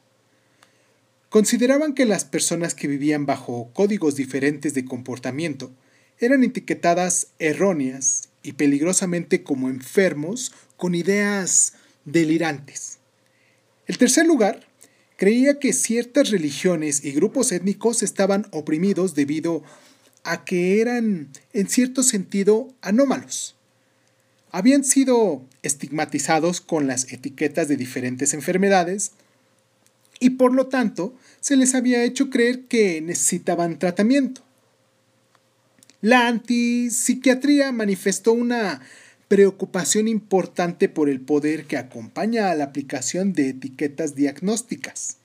Consideraban 1.29 1.95
que 1.95 2.05
las 2.05 2.25
personas 2.25 2.75
que 2.75 2.89
vivían 2.89 3.27
bajo 3.27 3.71
códigos 3.73 4.17
diferentes 4.17 4.75
de 4.75 4.85
comportamiento 4.85 5.73
eran 6.19 6.43
etiquetadas 6.43 7.29
erróneas 7.39 8.31
y 8.43 8.55
peligrosamente 8.55 9.45
como 9.45 9.69
enfermos 9.69 10.51
con 10.77 10.97
ideas 10.97 11.75
delirantes. 12.05 12.99
El 13.87 13.97
tercer 13.97 14.27
lugar 14.27 14.67
creía 15.17 15.61
que 15.61 15.73
ciertas 15.73 16.31
religiones 16.31 17.05
y 17.05 17.13
grupos 17.13 17.53
étnicos 17.53 18.03
estaban 18.03 18.49
oprimidos 18.51 19.15
debido 19.15 19.63
a 20.25 20.45
que 20.45 20.81
eran, 20.81 21.29
en 21.53 21.69
cierto 21.69 22.03
sentido, 22.03 22.75
anómalos. 22.81 23.54
Habían 24.55 24.85
sido 24.85 25.45
estigmatizados 25.65 26.61
con 26.61 26.87
las 26.87 27.13
etiquetas 27.13 27.67
de 27.67 27.77
diferentes 27.77 28.35
enfermedades 28.35 29.11
y 30.21 30.31
por 30.31 30.55
lo 30.55 30.69
tanto 30.69 31.13
se 31.41 31.57
les 31.57 31.75
había 31.75 32.05
hecho 32.05 32.31
creer 32.31 32.67
que 32.67 33.01
necesitaban 33.01 33.81
tratamiento. 33.81 34.43
La 36.03 36.29
antipsiquiatría 36.29 37.73
manifestó 37.73 38.33
una 38.33 38.81
preocupación 39.27 40.07
importante 40.07 40.89
por 40.89 41.09
el 41.09 41.21
poder 41.21 41.65
que 41.65 41.77
acompaña 41.77 42.53
a 42.53 42.55
la 42.55 42.63
aplicación 42.63 43.33
de 43.33 43.49
etiquetas 43.49 44.15
diagnósticas. 44.15 45.17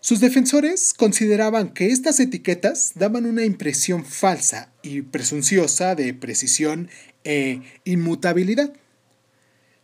Sus 0.00 0.20
defensores 0.20 0.94
consideraban 0.94 1.72
que 1.74 1.88
estas 1.88 2.20
etiquetas 2.20 2.92
daban 2.94 3.26
una 3.26 3.44
impresión 3.44 4.04
falsa 4.04 4.70
y 4.82 5.02
presunciosa 5.02 5.96
de 5.96 6.14
precisión 6.14 6.88
e 7.24 7.62
inmutabilidad. 7.84 8.72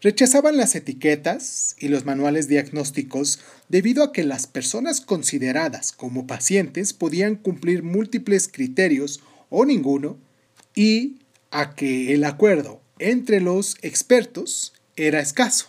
Rechazaban 0.00 0.56
las 0.56 0.76
etiquetas 0.76 1.74
y 1.78 1.88
los 1.88 2.04
manuales 2.04 2.46
diagnósticos 2.46 3.40
debido 3.68 4.04
a 4.04 4.12
que 4.12 4.22
las 4.22 4.46
personas 4.46 5.00
consideradas 5.00 5.90
como 5.90 6.26
pacientes 6.28 6.92
podían 6.92 7.34
cumplir 7.34 7.82
múltiples 7.82 8.46
criterios 8.46 9.20
o 9.50 9.64
ninguno, 9.64 10.18
y 10.74 11.18
a 11.50 11.74
que 11.74 12.14
el 12.14 12.22
acuerdo 12.22 12.80
entre 13.00 13.40
los 13.40 13.76
expertos 13.82 14.72
era 14.94 15.20
escaso. 15.20 15.66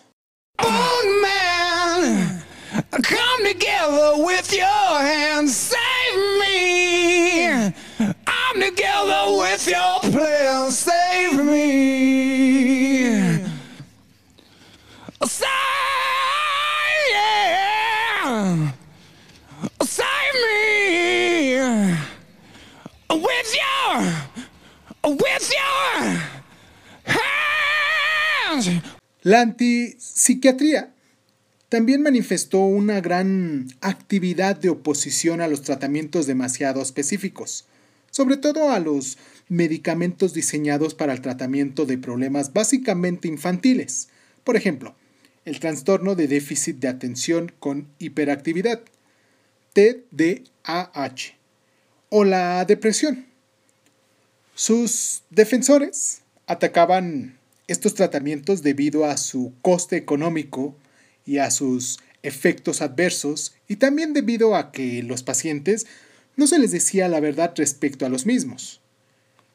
man, 1.22 2.44
come 2.92 3.44
together 3.44 4.24
with 4.24 4.54
your 4.54 5.00
hands, 5.00 5.56
save 5.56 6.20
me. 6.40 7.50
I'm 8.28 8.60
together 8.60 9.38
with 9.38 9.68
your 9.68 10.00
plan, 10.12 10.72
save 10.72 10.89
la 29.30 29.42
antipsiquiatría 29.42 30.92
también 31.70 32.02
manifestó 32.02 32.62
una 32.62 33.00
gran 33.00 33.68
actividad 33.80 34.56
de 34.56 34.70
oposición 34.70 35.40
a 35.40 35.48
los 35.48 35.62
tratamientos 35.62 36.26
demasiado 36.26 36.82
específicos, 36.82 37.66
sobre 38.10 38.38
todo 38.38 38.72
a 38.72 38.80
los 38.80 39.20
medicamentos 39.50 40.34
diseñados 40.34 40.94
para 40.94 41.14
el 41.14 41.22
tratamiento 41.22 41.86
de 41.86 41.98
problemas 41.98 42.54
básicamente 42.54 43.28
infantiles, 43.28 44.10
por 44.44 44.56
ejemplo, 44.56 44.96
el 45.46 45.60
trastorno 45.60 46.16
de 46.16 46.28
déficit 46.28 46.78
de 46.78 46.88
atención 46.88 47.52
con 47.60 47.88
hiperactividad, 47.98 48.82
TDAH, 49.74 51.36
o 52.10 52.24
la 52.24 52.64
depresión. 52.66 53.26
Sus 54.56 55.24
defensores 55.30 56.22
atacaban 56.46 57.38
estos 57.68 57.94
tratamientos 57.94 58.62
debido 58.62 59.06
a 59.06 59.18
su 59.18 59.54
coste 59.62 59.96
económico 59.96 60.76
y 61.26 61.38
a 61.38 61.52
sus 61.52 62.00
efectos 62.24 62.82
adversos 62.82 63.56
y 63.68 63.78
también 63.78 64.14
debido 64.14 64.56
a 64.56 64.72
que 64.72 65.04
los 65.04 65.24
pacientes 65.24 65.88
no 66.36 66.48
se 66.48 66.60
les 66.60 66.72
decía 66.72 67.08
la 67.08 67.20
verdad 67.20 67.54
respecto 67.56 68.06
a 68.06 68.10
los 68.10 68.26
mismos. 68.26 68.79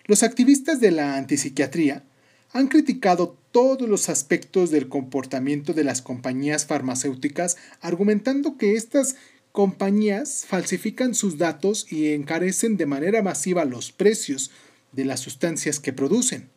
Los 0.06 0.23
activistas 0.23 0.80
de 0.80 0.90
la 0.90 1.16
antipsiquiatría 1.16 2.04
han 2.52 2.68
criticado 2.68 3.38
todos 3.52 3.88
los 3.88 4.11
aspectos 4.11 4.70
del 4.70 4.90
comportamiento 4.90 5.73
de 5.73 5.82
las 5.82 6.02
compañías 6.02 6.66
farmacéuticas 6.66 7.56
argumentando 7.80 8.58
que 8.58 8.75
estas 8.75 9.16
compañías 9.50 10.44
falsifican 10.46 11.14
sus 11.14 11.38
datos 11.38 11.90
y 11.90 12.12
encarecen 12.12 12.76
de 12.76 12.84
manera 12.84 13.23
masiva 13.23 13.64
los 13.64 13.92
precios 13.92 14.50
de 14.92 15.06
las 15.06 15.20
sustancias 15.20 15.80
que 15.80 15.94
producen. 15.94 16.50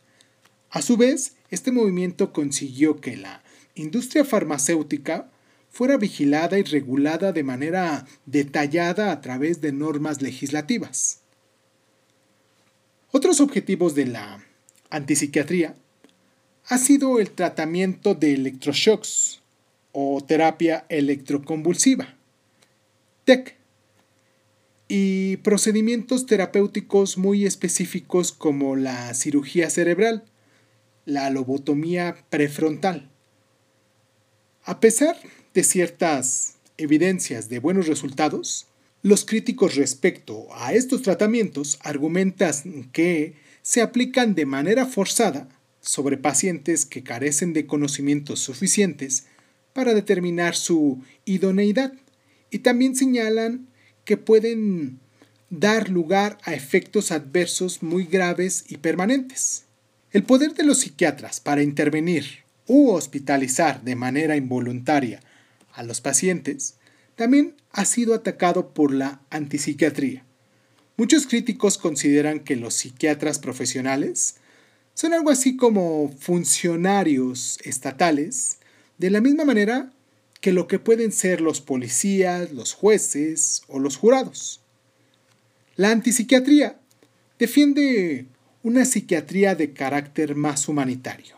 A 0.68 0.82
su 0.82 0.98
vez, 0.98 1.32
este 1.50 1.72
movimiento 1.72 2.34
consiguió 2.34 3.00
que 3.00 3.16
la 3.16 3.42
industria 3.74 4.26
farmacéutica 4.26 5.30
fuera 5.70 5.96
vigilada 5.96 6.58
y 6.58 6.64
regulada 6.64 7.32
de 7.32 7.44
manera 7.44 8.04
detallada 8.26 9.10
a 9.10 9.22
través 9.22 9.62
de 9.62 9.72
normas 9.72 10.20
legislativas. 10.20 11.22
Otros 13.10 13.40
objetivos 13.40 13.94
de 13.94 14.06
la 14.06 14.44
antipsiquiatría 14.90 15.74
ha 16.66 16.78
sido 16.78 17.18
el 17.18 17.30
tratamiento 17.30 18.14
de 18.14 18.34
electroshocks 18.34 19.40
o 19.92 20.22
terapia 20.22 20.84
electroconvulsiva, 20.90 22.14
TEC, 23.24 23.56
y 24.88 25.38
procedimientos 25.38 26.26
terapéuticos 26.26 27.18
muy 27.18 27.44
específicos 27.44 28.32
como 28.32 28.76
la 28.76 29.12
cirugía 29.14 29.68
cerebral, 29.70 30.24
la 31.04 31.30
lobotomía 31.30 32.24
prefrontal. 32.30 33.10
A 34.64 34.80
pesar 34.80 35.16
de 35.52 35.64
ciertas 35.64 36.56
evidencias 36.78 37.48
de 37.48 37.58
buenos 37.58 37.86
resultados, 37.86 38.67
los 39.02 39.24
críticos 39.24 39.76
respecto 39.76 40.46
a 40.54 40.72
estos 40.72 41.02
tratamientos 41.02 41.78
argumentan 41.82 42.90
que 42.92 43.34
se 43.62 43.82
aplican 43.82 44.34
de 44.34 44.46
manera 44.46 44.86
forzada 44.86 45.48
sobre 45.80 46.16
pacientes 46.16 46.84
que 46.84 47.02
carecen 47.02 47.52
de 47.52 47.66
conocimientos 47.66 48.40
suficientes 48.40 49.26
para 49.72 49.94
determinar 49.94 50.56
su 50.56 51.02
idoneidad 51.24 51.92
y 52.50 52.60
también 52.60 52.96
señalan 52.96 53.68
que 54.04 54.16
pueden 54.16 54.98
dar 55.50 55.88
lugar 55.88 56.38
a 56.42 56.54
efectos 56.54 57.12
adversos 57.12 57.82
muy 57.82 58.04
graves 58.04 58.64
y 58.68 58.78
permanentes. 58.78 59.64
El 60.10 60.24
poder 60.24 60.54
de 60.54 60.64
los 60.64 60.80
psiquiatras 60.80 61.40
para 61.40 61.62
intervenir 61.62 62.44
u 62.66 62.90
hospitalizar 62.90 63.82
de 63.82 63.94
manera 63.94 64.36
involuntaria 64.36 65.20
a 65.72 65.82
los 65.82 66.00
pacientes 66.00 66.77
también 67.18 67.56
ha 67.72 67.84
sido 67.84 68.14
atacado 68.14 68.72
por 68.72 68.94
la 68.94 69.20
antipsiquiatría. 69.30 70.24
Muchos 70.96 71.26
críticos 71.26 71.76
consideran 71.76 72.38
que 72.38 72.54
los 72.54 72.74
psiquiatras 72.74 73.40
profesionales 73.40 74.36
son 74.94 75.12
algo 75.12 75.30
así 75.30 75.56
como 75.56 76.14
funcionarios 76.20 77.58
estatales, 77.64 78.58
de 78.98 79.10
la 79.10 79.20
misma 79.20 79.44
manera 79.44 79.92
que 80.40 80.52
lo 80.52 80.68
que 80.68 80.78
pueden 80.78 81.10
ser 81.10 81.40
los 81.40 81.60
policías, 81.60 82.52
los 82.52 82.72
jueces 82.72 83.62
o 83.66 83.80
los 83.80 83.96
jurados. 83.96 84.60
La 85.74 85.90
antipsiquiatría 85.90 86.78
defiende 87.36 88.26
una 88.62 88.84
psiquiatría 88.84 89.56
de 89.56 89.72
carácter 89.72 90.36
más 90.36 90.68
humanitario. 90.68 91.37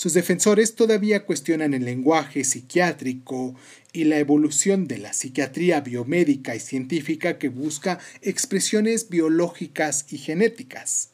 Sus 0.00 0.14
defensores 0.14 0.76
todavía 0.76 1.26
cuestionan 1.26 1.74
el 1.74 1.84
lenguaje 1.84 2.42
psiquiátrico 2.42 3.54
y 3.92 4.04
la 4.04 4.18
evolución 4.18 4.88
de 4.88 4.96
la 4.96 5.12
psiquiatría 5.12 5.82
biomédica 5.82 6.56
y 6.56 6.58
científica 6.58 7.36
que 7.36 7.50
busca 7.50 7.98
expresiones 8.22 9.10
biológicas 9.10 10.06
y 10.08 10.16
genéticas. 10.16 11.10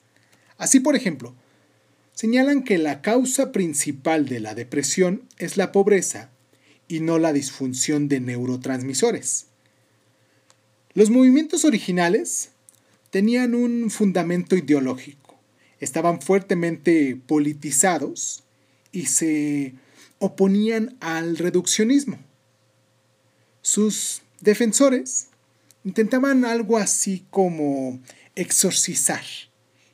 Así, 0.56 0.78
por 0.78 0.94
ejemplo, 0.94 1.34
señalan 2.14 2.62
que 2.62 2.78
la 2.78 3.02
causa 3.02 3.50
principal 3.50 4.28
de 4.28 4.38
la 4.38 4.54
depresión 4.54 5.24
es 5.36 5.56
la 5.56 5.72
pobreza 5.72 6.30
y 6.86 7.00
no 7.00 7.18
la 7.18 7.32
disfunción 7.32 8.06
de 8.06 8.20
neurotransmisores. 8.20 9.46
Los 10.94 11.10
movimientos 11.10 11.64
originales 11.64 12.50
tenían 13.10 13.56
un 13.56 13.90
fundamento 13.90 14.54
ideológico, 14.54 15.40
estaban 15.80 16.20
fuertemente 16.20 17.20
politizados 17.26 18.44
y 18.96 19.06
se 19.06 19.74
oponían 20.18 20.96
al 21.00 21.36
reduccionismo. 21.36 22.18
Sus 23.62 24.22
defensores 24.40 25.28
intentaban 25.84 26.44
algo 26.44 26.78
así 26.78 27.24
como 27.30 28.00
exorcizar 28.34 29.24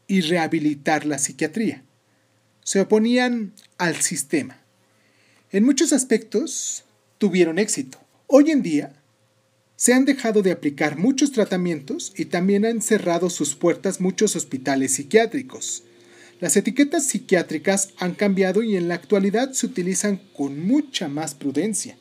y 0.06 0.20
rehabilitar 0.20 1.04
la 1.06 1.18
psiquiatría. 1.18 1.82
Se 2.62 2.80
oponían 2.80 3.52
al 3.78 3.96
sistema 4.02 4.62
en 5.52 5.64
muchos 5.64 5.92
aspectos 5.92 6.84
tuvieron 7.18 7.58
éxito. 7.58 7.98
Hoy 8.26 8.50
en 8.50 8.62
día, 8.62 8.94
se 9.76 9.92
han 9.92 10.06
dejado 10.06 10.40
de 10.40 10.50
aplicar 10.50 10.96
muchos 10.96 11.30
tratamientos 11.30 12.14
y 12.16 12.24
también 12.24 12.64
han 12.64 12.80
cerrado 12.80 13.28
sus 13.28 13.54
puertas 13.54 14.00
muchos 14.00 14.34
hospitales 14.34 14.94
psiquiátricos. 14.94 15.84
Las 16.42 16.56
etiquetas 16.56 17.06
psiquiátricas 17.06 17.90
han 17.98 18.14
cambiado 18.14 18.64
y 18.64 18.74
en 18.76 18.88
la 18.88 18.96
actualidad 18.96 19.52
se 19.52 19.64
utilizan 19.64 20.20
con 20.36 20.58
mucha 20.66 21.06
más 21.06 21.36
prudencia. 21.36 21.96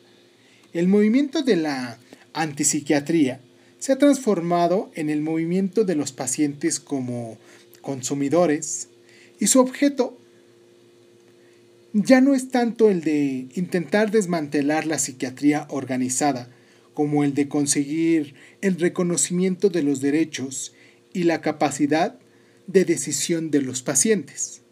El 0.73 0.87
movimiento 0.87 1.43
de 1.43 1.57
la 1.57 1.99
antipsiquiatría 2.33 3.39
se 3.77 3.91
ha 3.91 3.99
transformado 3.99 4.89
en 4.95 5.11
el 5.11 5.21
movimiento 5.21 5.83
de 5.83 5.93
los 5.93 6.11
pacientes 6.11 6.79
como 6.79 7.37
consumidores 7.83 8.87
y 9.39 9.45
su 9.45 9.59
objeto 9.59 10.17
ya 11.93 12.19
no 12.19 12.33
es 12.33 12.49
tanto 12.49 12.89
el 12.89 13.01
de 13.01 13.47
intentar 13.53 14.09
desmantelar 14.09 14.87
la 14.87 14.97
psiquiatría 14.97 15.67
organizada, 15.69 16.49
como 16.95 17.23
el 17.23 17.35
de 17.35 17.47
conseguir 17.47 18.33
el 18.61 18.79
reconocimiento 18.79 19.69
de 19.69 19.83
los 19.83 20.01
derechos 20.01 20.73
y 21.13 21.25
la 21.25 21.41
capacidad 21.41 22.17
de 22.71 22.85
decisión 22.85 23.51
de 23.51 23.61
los 23.61 23.81
pacientes. 23.81 24.63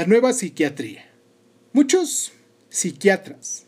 La 0.00 0.06
nueva 0.06 0.32
psiquiatría. 0.32 1.04
Muchos 1.74 2.32
psiquiatras 2.70 3.66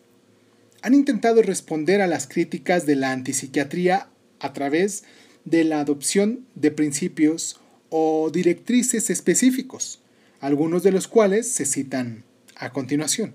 han 0.80 0.94
intentado 0.94 1.42
responder 1.42 2.00
a 2.00 2.06
las 2.06 2.26
críticas 2.26 2.86
de 2.86 2.96
la 2.96 3.12
antipsiquiatría 3.12 4.08
a 4.40 4.52
través 4.54 5.04
de 5.44 5.64
la 5.64 5.80
adopción 5.80 6.46
de 6.54 6.70
principios 6.70 7.60
o 7.90 8.30
directrices 8.32 9.10
específicos, 9.10 10.00
algunos 10.40 10.82
de 10.82 10.92
los 10.92 11.06
cuales 11.06 11.46
se 11.50 11.66
citan 11.66 12.24
a 12.56 12.72
continuación. 12.72 13.34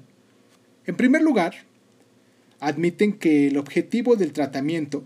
En 0.88 0.98
primer 0.98 1.22
lugar, 1.22 1.54
admiten 2.60 3.14
que 3.14 3.46
el 3.46 3.58
objetivo 3.58 4.16
del 4.16 4.34
tratamiento 4.34 5.04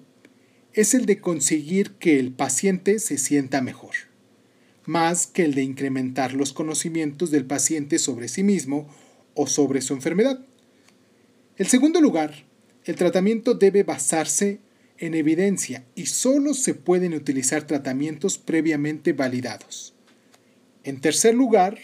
es 0.72 0.94
el 0.94 1.06
de 1.06 1.20
conseguir 1.20 1.92
que 1.96 2.22
el 2.22 2.32
paciente 2.32 3.00
se 3.00 3.18
sienta 3.18 3.62
mejor, 3.62 3.96
más 4.92 5.26
que 5.26 5.46
el 5.46 5.56
de 5.56 5.64
incrementar 5.64 6.34
los 6.34 6.52
conocimientos 6.52 7.32
del 7.32 7.46
paciente 7.46 7.98
sobre 7.98 8.28
sí 8.28 8.44
mismo 8.44 8.94
o 9.34 9.48
sobre 9.48 9.82
su 9.82 9.94
enfermedad. 9.94 10.46
En 11.58 11.66
segundo 11.66 12.02
lugar, 12.02 12.44
el 12.84 12.96
tratamiento 12.98 13.54
debe 13.54 13.84
basarse 13.84 14.60
en 14.98 15.14
evidencia 15.14 15.86
y 15.96 16.08
solo 16.08 16.54
se 16.54 16.74
pueden 16.74 17.14
utilizar 17.14 17.66
tratamientos 17.66 18.38
previamente 18.38 19.14
validados. 19.14 19.94
En 20.84 21.00
tercer 21.00 21.36
lugar, 21.36 21.80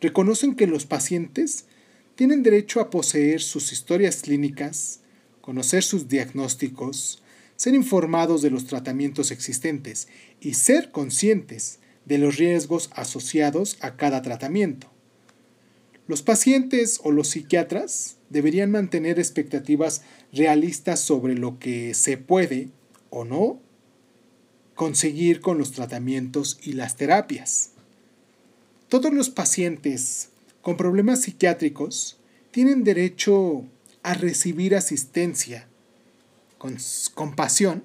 reconocen 0.00 0.54
que 0.54 0.68
los 0.68 0.86
pacientes 0.86 1.64
tienen 2.14 2.44
derecho 2.44 2.80
a 2.80 2.90
poseer 2.90 3.40
sus 3.40 3.72
historias 3.72 4.22
clínicas, 4.22 5.00
conocer 5.40 5.82
sus 5.82 6.06
diagnósticos, 6.08 7.22
ser 7.56 7.74
informados 7.74 8.40
de 8.40 8.50
los 8.50 8.66
tratamientos 8.66 9.32
existentes 9.32 10.06
y 10.40 10.54
ser 10.54 10.92
conscientes 10.92 11.79
de 12.04 12.18
los 12.18 12.36
riesgos 12.36 12.90
asociados 12.94 13.76
a 13.80 13.96
cada 13.96 14.22
tratamiento. 14.22 14.90
Los 16.06 16.22
pacientes 16.22 17.00
o 17.04 17.12
los 17.12 17.28
psiquiatras 17.28 18.16
deberían 18.30 18.70
mantener 18.70 19.18
expectativas 19.18 20.02
realistas 20.32 21.00
sobre 21.00 21.34
lo 21.34 21.58
que 21.58 21.94
se 21.94 22.16
puede 22.16 22.70
o 23.10 23.24
no 23.24 23.60
conseguir 24.74 25.40
con 25.40 25.58
los 25.58 25.72
tratamientos 25.72 26.58
y 26.62 26.72
las 26.72 26.96
terapias. 26.96 27.72
Todos 28.88 29.12
los 29.12 29.30
pacientes 29.30 30.30
con 30.62 30.76
problemas 30.76 31.22
psiquiátricos 31.22 32.18
tienen 32.50 32.82
derecho 32.82 33.64
a 34.02 34.14
recibir 34.14 34.74
asistencia 34.74 35.68
con 36.58 36.76
compasión 37.14 37.84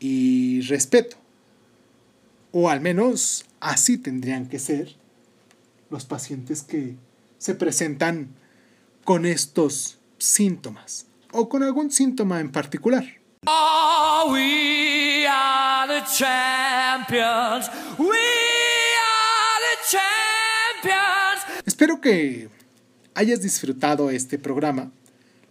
y 0.00 0.60
respeto. 0.62 1.21
O 2.52 2.68
al 2.68 2.80
menos 2.80 3.44
así 3.60 3.98
tendrían 3.98 4.48
que 4.48 4.58
ser 4.58 4.94
los 5.90 6.04
pacientes 6.04 6.62
que 6.62 6.96
se 7.38 7.54
presentan 7.54 8.28
con 9.04 9.26
estos 9.26 9.98
síntomas 10.18 11.06
o 11.32 11.48
con 11.48 11.62
algún 11.62 11.90
síntoma 11.90 12.40
en 12.40 12.52
particular. 12.52 13.04
Oh, 13.46 14.30
we 14.30 15.26
the 15.92 16.02
champions. 16.16 17.68
We 17.98 18.08
are 18.08 19.58
the 19.68 19.76
champions. 19.90 21.40
Espero 21.66 22.00
que 22.00 22.48
hayas 23.14 23.42
disfrutado 23.42 24.10
este 24.10 24.38
programa. 24.38 24.90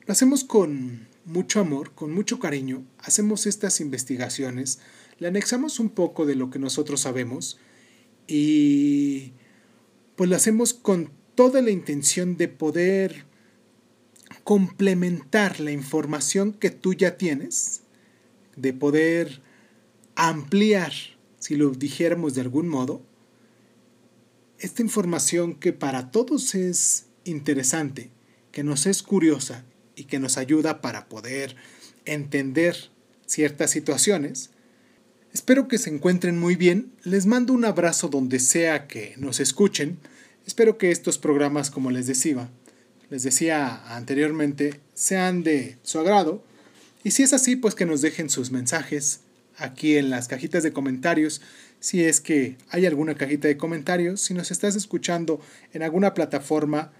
Lo 0.05 0.11
hacemos 0.11 0.43
con 0.43 1.07
mucho 1.25 1.59
amor, 1.59 1.91
con 1.93 2.13
mucho 2.13 2.39
cariño. 2.39 2.83
Hacemos 2.99 3.45
estas 3.45 3.79
investigaciones, 3.81 4.79
le 5.21 5.27
anexamos 5.27 5.79
un 5.79 5.91
poco 5.91 6.25
de 6.25 6.33
lo 6.33 6.49
que 6.49 6.57
nosotros 6.57 7.01
sabemos 7.01 7.59
y 8.25 9.33
pues 10.15 10.27
lo 10.31 10.35
hacemos 10.35 10.73
con 10.73 11.11
toda 11.35 11.61
la 11.61 11.69
intención 11.69 12.37
de 12.37 12.47
poder 12.47 13.25
complementar 14.43 15.59
la 15.59 15.71
información 15.71 16.53
que 16.53 16.71
tú 16.71 16.95
ya 16.95 17.17
tienes, 17.17 17.83
de 18.55 18.73
poder 18.73 19.43
ampliar, 20.15 20.91
si 21.37 21.55
lo 21.55 21.69
dijéramos 21.69 22.33
de 22.33 22.41
algún 22.41 22.67
modo, 22.67 23.03
esta 24.57 24.81
información 24.81 25.53
que 25.53 25.71
para 25.71 26.09
todos 26.09 26.55
es 26.55 27.05
interesante, 27.25 28.09
que 28.51 28.63
nos 28.63 28.87
es 28.87 29.03
curiosa 29.03 29.65
y 29.95 30.05
que 30.05 30.17
nos 30.17 30.37
ayuda 30.39 30.81
para 30.81 31.07
poder 31.09 31.55
entender 32.05 32.89
ciertas 33.27 33.69
situaciones. 33.69 34.49
Espero 35.33 35.69
que 35.69 35.77
se 35.77 35.89
encuentren 35.89 36.37
muy 36.37 36.55
bien. 36.55 36.91
Les 37.03 37.25
mando 37.25 37.53
un 37.53 37.63
abrazo 37.63 38.09
donde 38.09 38.39
sea 38.39 38.87
que 38.87 39.13
nos 39.17 39.39
escuchen. 39.39 39.97
Espero 40.45 40.77
que 40.77 40.91
estos 40.91 41.17
programas, 41.17 41.71
como 41.71 41.89
les 41.89 42.05
decía, 42.05 42.49
les 43.09 43.23
decía 43.23 43.81
anteriormente, 43.95 44.81
sean 44.93 45.43
de 45.43 45.77
su 45.83 45.99
agrado. 45.99 46.43
Y 47.05 47.11
si 47.11 47.23
es 47.23 47.31
así, 47.31 47.55
pues 47.55 47.75
que 47.75 47.85
nos 47.85 48.01
dejen 48.01 48.29
sus 48.29 48.51
mensajes 48.51 49.21
aquí 49.57 49.95
en 49.95 50.09
las 50.09 50.27
cajitas 50.27 50.63
de 50.63 50.73
comentarios. 50.73 51.41
Si 51.79 52.03
es 52.03 52.19
que 52.19 52.57
hay 52.69 52.85
alguna 52.85 53.15
cajita 53.15 53.47
de 53.47 53.55
comentarios, 53.55 54.19
si 54.19 54.33
nos 54.33 54.51
estás 54.51 54.75
escuchando 54.75 55.39
en 55.71 55.81
alguna 55.81 56.13
plataforma, 56.13 56.91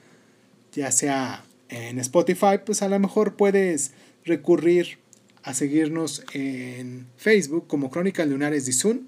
ya 0.72 0.89
sea 0.91 1.44
en 1.67 2.00
Spotify, 2.00 2.60
pues 2.65 2.82
a 2.82 2.88
lo 2.88 2.98
mejor 2.98 3.36
puedes 3.36 3.91
recurrir 4.24 5.00
a 5.43 5.54
seguirnos 5.54 6.23
en 6.34 7.08
Facebook 7.17 7.67
como 7.67 7.89
Crónicas 7.89 8.27
Lunares 8.27 8.65
de 8.65 8.73
Zoom, 8.73 9.08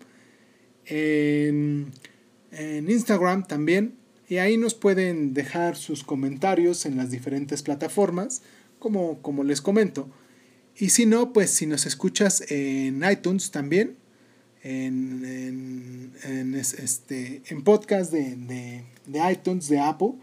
en, 0.85 1.91
Instagram 2.87 3.47
también, 3.47 3.95
y 4.29 4.37
ahí 4.37 4.57
nos 4.57 4.73
pueden 4.73 5.33
dejar 5.33 5.75
sus 5.75 6.03
comentarios 6.03 6.85
en 6.85 6.97
las 6.97 7.11
diferentes 7.11 7.61
plataformas, 7.61 8.41
como, 8.79 9.21
como 9.21 9.43
les 9.43 9.61
comento. 9.61 10.09
Y 10.77 10.89
si 10.89 11.05
no, 11.05 11.33
pues 11.33 11.51
si 11.51 11.65
nos 11.67 11.85
escuchas 11.85 12.49
en 12.51 13.03
iTunes 13.09 13.51
también, 13.51 13.95
en, 14.63 16.13
en, 16.23 16.55
este, 16.55 17.41
en 17.47 17.63
podcast 17.63 18.11
de, 18.11 18.35
de, 18.35 18.83
de 19.05 19.31
iTunes, 19.31 19.67
de 19.67 19.79
Apple, 19.79 20.13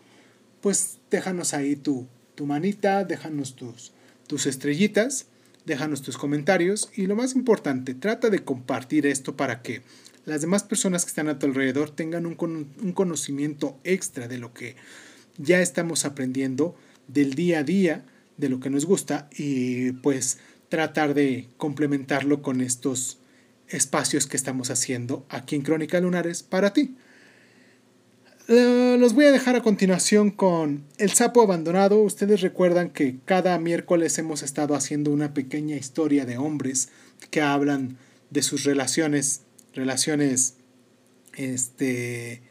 pues 0.60 0.98
déjanos 1.10 1.54
ahí 1.54 1.76
tu, 1.76 2.06
tu 2.34 2.46
manita, 2.46 3.04
déjanos 3.04 3.54
tus, 3.54 3.92
tus 4.26 4.46
estrellitas, 4.46 5.26
déjanos 5.66 6.02
tus 6.02 6.18
comentarios 6.18 6.90
y 6.94 7.06
lo 7.06 7.16
más 7.16 7.34
importante, 7.34 7.94
trata 7.94 8.30
de 8.30 8.44
compartir 8.44 9.06
esto 9.06 9.36
para 9.36 9.62
que 9.62 9.82
las 10.24 10.40
demás 10.40 10.62
personas 10.62 11.04
que 11.04 11.10
están 11.10 11.28
a 11.28 11.38
tu 11.38 11.46
alrededor 11.46 11.90
tengan 11.90 12.26
un, 12.26 12.36
un 12.82 12.92
conocimiento 12.92 13.78
extra 13.84 14.28
de 14.28 14.38
lo 14.38 14.52
que 14.52 14.76
ya 15.38 15.60
estamos 15.60 16.04
aprendiendo 16.04 16.76
del 17.08 17.34
día 17.34 17.60
a 17.60 17.64
día, 17.64 18.04
de 18.36 18.48
lo 18.48 18.60
que 18.60 18.70
nos 18.70 18.86
gusta 18.86 19.28
y 19.36 19.92
pues 19.92 20.38
tratar 20.68 21.14
de 21.14 21.48
complementarlo 21.56 22.42
con 22.42 22.60
estos 22.60 23.18
espacios 23.68 24.26
que 24.26 24.36
estamos 24.36 24.70
haciendo 24.70 25.26
aquí 25.28 25.56
en 25.56 25.62
Crónica 25.62 26.00
Lunares 26.00 26.42
para 26.42 26.72
ti. 26.72 26.96
Eh, 28.52 28.96
los 28.98 29.14
voy 29.14 29.26
a 29.26 29.30
dejar 29.30 29.54
a 29.54 29.62
continuación 29.62 30.32
con 30.32 30.82
El 30.98 31.12
sapo 31.12 31.40
abandonado. 31.40 32.02
Ustedes 32.02 32.40
recuerdan 32.40 32.90
que 32.90 33.20
cada 33.24 33.56
miércoles 33.60 34.18
hemos 34.18 34.42
estado 34.42 34.74
haciendo 34.74 35.12
una 35.12 35.32
pequeña 35.34 35.76
historia 35.76 36.24
de 36.24 36.36
hombres 36.36 36.88
que 37.30 37.42
hablan 37.42 37.96
de 38.30 38.42
sus 38.42 38.64
relaciones, 38.64 39.42
relaciones 39.72 40.54
este, 41.36 42.42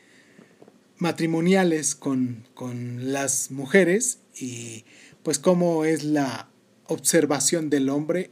matrimoniales 0.96 1.96
con, 1.96 2.48
con 2.54 3.12
las 3.12 3.52
mujeres 3.52 4.20
y 4.40 4.86
pues 5.22 5.38
cómo 5.38 5.84
es 5.84 6.06
la 6.06 6.48
observación 6.86 7.70
del 7.70 7.90
hombre 7.90 8.32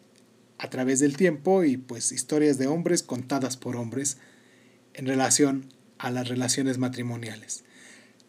a 0.58 0.70
través 0.70 1.02
del 1.02 1.18
tiempo 1.18 1.66
y 1.66 1.76
pues 1.76 2.14
historias 2.14 2.58
de 2.58 2.68
hombres 2.68 3.04
contadas 3.04 3.58
por 3.58 3.76
hombres 3.76 4.20
en 4.94 5.06
relación 5.06 5.66
a 6.00 6.12
las 6.12 6.28
relaciones 6.28 6.78
matrimoniales. 6.78 7.64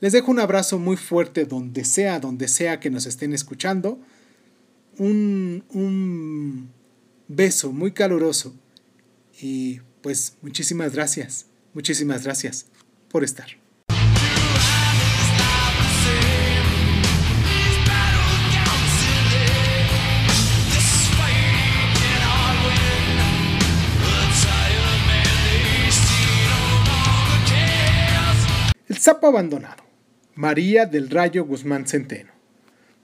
Les 0.00 0.12
dejo 0.12 0.30
un 0.30 0.40
abrazo 0.40 0.78
muy 0.78 0.96
fuerte 0.96 1.44
donde 1.44 1.84
sea, 1.84 2.20
donde 2.20 2.48
sea 2.48 2.80
que 2.80 2.90
nos 2.90 3.06
estén 3.06 3.32
escuchando. 3.32 4.00
Un, 4.96 5.64
un 5.70 6.70
beso 7.28 7.72
muy 7.72 7.92
caluroso 7.92 8.54
y 9.40 9.80
pues 10.02 10.36
muchísimas 10.42 10.92
gracias, 10.92 11.46
muchísimas 11.74 12.24
gracias 12.24 12.66
por 13.08 13.24
estar. 13.24 13.57
Sapo 28.98 29.28
abandonado. 29.28 29.84
María 30.34 30.84
del 30.84 31.08
Rayo 31.08 31.44
Guzmán 31.44 31.86
Centeno. 31.86 32.32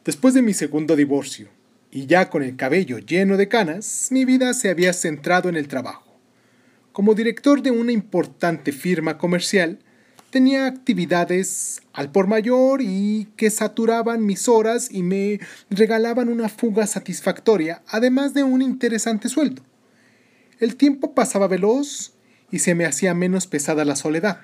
Después 0.05 0.35
de 0.35 0.43
mi 0.43 0.53
segundo 0.53 0.97
divorcio, 0.97 1.51
y 1.93 2.07
ya 2.07 2.31
con 2.31 2.43
el 2.43 2.57
cabello 2.57 2.99
lleno 2.99 3.37
de 3.37 3.47
canas, 3.47 4.09
mi 4.11 4.25
vida 4.25 4.55
se 4.55 4.71
había 4.71 4.93
centrado 4.93 5.49
en 5.49 5.55
el 5.55 5.69
trabajo. 5.69 6.19
Como 6.91 7.15
director 7.15 7.63
de 7.63 7.71
una 7.71 7.93
importante 7.93 8.73
firma 8.73 9.19
comercial, 9.19 9.79
tenía 10.31 10.67
actividades 10.67 11.81
al 11.93 12.11
por 12.11 12.27
mayor 12.27 12.83
y 12.83 13.29
que 13.37 13.49
saturaban 13.49 14.27
mis 14.27 14.49
horas 14.49 14.89
y 14.91 15.05
me 15.05 15.39
regalaban 15.71 16.29
una 16.29 16.49
fuga 16.49 16.89
satisfactoria, 16.89 17.83
además 17.87 18.35
de 18.35 18.43
un 18.43 18.63
interesante 18.63 19.29
sueldo. 19.29 19.63
El 20.59 20.75
tiempo 20.75 21.15
pasaba 21.15 21.47
veloz 21.47 22.15
y 22.51 22.59
se 22.59 22.75
me 22.75 22.85
hacía 22.85 23.15
menos 23.15 23.47
pesada 23.47 23.85
la 23.85 23.95
soledad. 23.95 24.41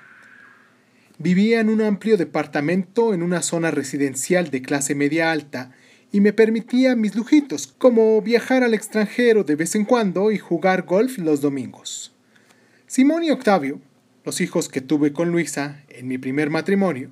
Vivía 1.23 1.59
en 1.59 1.69
un 1.69 1.81
amplio 1.81 2.17
departamento 2.17 3.13
en 3.13 3.21
una 3.21 3.43
zona 3.43 3.69
residencial 3.69 4.49
de 4.49 4.63
clase 4.63 4.95
media 4.95 5.31
alta 5.31 5.71
y 6.11 6.19
me 6.19 6.33
permitía 6.33 6.95
mis 6.95 7.13
lujitos, 7.13 7.67
como 7.67 8.19
viajar 8.23 8.63
al 8.63 8.73
extranjero 8.73 9.43
de 9.43 9.55
vez 9.55 9.75
en 9.75 9.85
cuando 9.85 10.31
y 10.31 10.39
jugar 10.39 10.81
golf 10.81 11.19
los 11.19 11.39
domingos. 11.39 12.11
Simón 12.87 13.23
y 13.23 13.29
Octavio, 13.29 13.79
los 14.25 14.41
hijos 14.41 14.67
que 14.67 14.81
tuve 14.81 15.13
con 15.13 15.31
Luisa 15.31 15.83
en 15.89 16.07
mi 16.07 16.17
primer 16.17 16.49
matrimonio, 16.49 17.11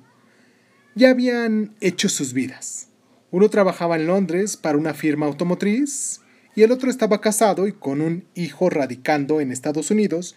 ya 0.96 1.10
habían 1.10 1.76
hecho 1.80 2.08
sus 2.08 2.32
vidas. 2.32 2.88
Uno 3.30 3.48
trabajaba 3.48 3.94
en 3.94 4.08
Londres 4.08 4.56
para 4.56 4.76
una 4.76 4.92
firma 4.92 5.26
automotriz 5.26 6.20
y 6.56 6.62
el 6.62 6.72
otro 6.72 6.90
estaba 6.90 7.20
casado 7.20 7.68
y 7.68 7.72
con 7.72 8.00
un 8.00 8.24
hijo 8.34 8.70
radicando 8.70 9.40
en 9.40 9.52
Estados 9.52 9.92
Unidos 9.92 10.34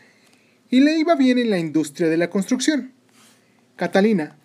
y 0.69 0.81
le 0.81 0.95
iba 0.95 1.15
bien 1.15 1.39
en 1.39 1.49
la 1.49 1.57
industria 1.57 2.07
de 2.07 2.17
la 2.17 2.29
construcción. 2.29 2.92
Catalina, 3.75 4.35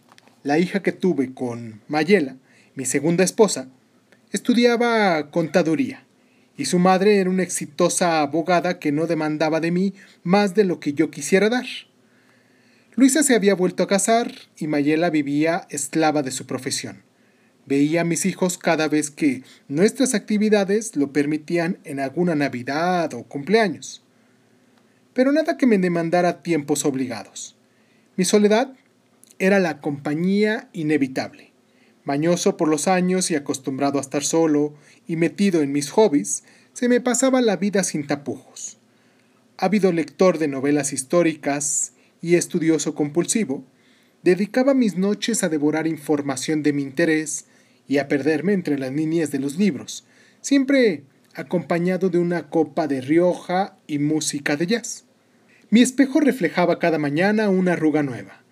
la 0.42 0.58
hija 0.58 0.82
que 0.82 0.90
tuve 0.90 1.34
con 1.34 1.82
Mayela, 1.86 2.36
mi 2.74 2.86
segunda 2.86 3.24
esposa, 3.24 3.68
estudiaba 4.32 5.30
contaduría 5.30 6.06
y 6.56 6.64
su 6.64 6.78
madre 6.78 7.18
era 7.18 7.28
una 7.28 7.42
exitosa 7.42 8.22
abogada 8.22 8.78
que 8.78 8.90
no 8.90 9.06
demandaba 9.06 9.60
de 9.60 9.70
mí 9.70 9.92
más 10.22 10.54
de 10.54 10.64
lo 10.64 10.80
que 10.80 10.94
yo 10.94 11.10
quisiera 11.10 11.50
dar. 11.50 11.66
Luisa 12.94 13.22
se 13.22 13.34
había 13.34 13.54
vuelto 13.54 13.82
a 13.82 13.86
casar 13.86 14.32
y 14.56 14.66
Mayela 14.66 15.10
vivía 15.10 15.66
esclava 15.68 16.22
de 16.22 16.30
su 16.30 16.46
profesión. 16.46 17.02
Veía 17.66 18.00
a 18.00 18.04
mis 18.04 18.24
hijos 18.24 18.56
cada 18.56 18.88
vez 18.88 19.10
que 19.10 19.42
nuestras 19.68 20.14
actividades 20.14 20.96
lo 20.96 21.12
permitían 21.12 21.80
en 21.84 22.00
alguna 22.00 22.34
Navidad 22.34 23.12
o 23.12 23.24
cumpleaños. 23.24 24.02
Pero 25.12 25.32
nada 25.32 25.58
que 25.58 25.66
me 25.66 25.76
demandara 25.76 26.42
tiempos 26.42 26.86
obligados. 26.86 27.56
Mi 28.16 28.24
soledad 28.24 28.74
era 29.38 29.60
la 29.60 29.80
compañía 29.80 30.68
inevitable. 30.72 31.52
Mañoso 32.04 32.56
por 32.56 32.68
los 32.68 32.88
años 32.88 33.30
y 33.30 33.36
acostumbrado 33.36 33.98
a 33.98 34.00
estar 34.00 34.24
solo 34.24 34.74
y 35.06 35.16
metido 35.16 35.62
en 35.62 35.72
mis 35.72 35.90
hobbies, 35.90 36.44
se 36.72 36.88
me 36.88 37.00
pasaba 37.00 37.40
la 37.40 37.56
vida 37.56 37.84
sin 37.84 38.06
tapujos. 38.06 38.78
Ávido 39.56 39.92
lector 39.92 40.38
de 40.38 40.48
novelas 40.48 40.92
históricas 40.92 41.92
y 42.22 42.36
estudioso 42.36 42.94
compulsivo, 42.94 43.64
dedicaba 44.22 44.74
mis 44.74 44.96
noches 44.96 45.44
a 45.44 45.48
devorar 45.48 45.86
información 45.86 46.62
de 46.62 46.72
mi 46.72 46.82
interés 46.82 47.46
y 47.86 47.98
a 47.98 48.08
perderme 48.08 48.52
entre 48.52 48.78
las 48.78 48.92
líneas 48.92 49.30
de 49.30 49.38
los 49.38 49.56
libros, 49.56 50.04
siempre 50.40 51.04
acompañado 51.34 52.10
de 52.10 52.18
una 52.18 52.48
copa 52.50 52.88
de 52.88 53.00
Rioja 53.00 53.76
y 53.86 53.98
música 53.98 54.56
de 54.56 54.66
jazz. 54.66 55.04
Mi 55.70 55.82
espejo 55.82 56.20
reflejaba 56.20 56.78
cada 56.78 56.98
mañana 56.98 57.48
una 57.48 57.74
arruga 57.74 58.02
nueva. 58.02 58.42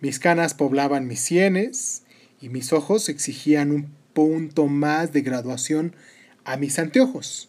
Mis 0.00 0.18
canas 0.18 0.54
poblaban 0.54 1.06
mis 1.06 1.20
sienes 1.20 2.02
y 2.40 2.48
mis 2.48 2.72
ojos 2.72 3.08
exigían 3.08 3.72
un 3.72 3.88
punto 4.12 4.66
más 4.66 5.12
de 5.12 5.22
graduación 5.22 5.94
a 6.44 6.56
mis 6.56 6.78
anteojos. 6.78 7.48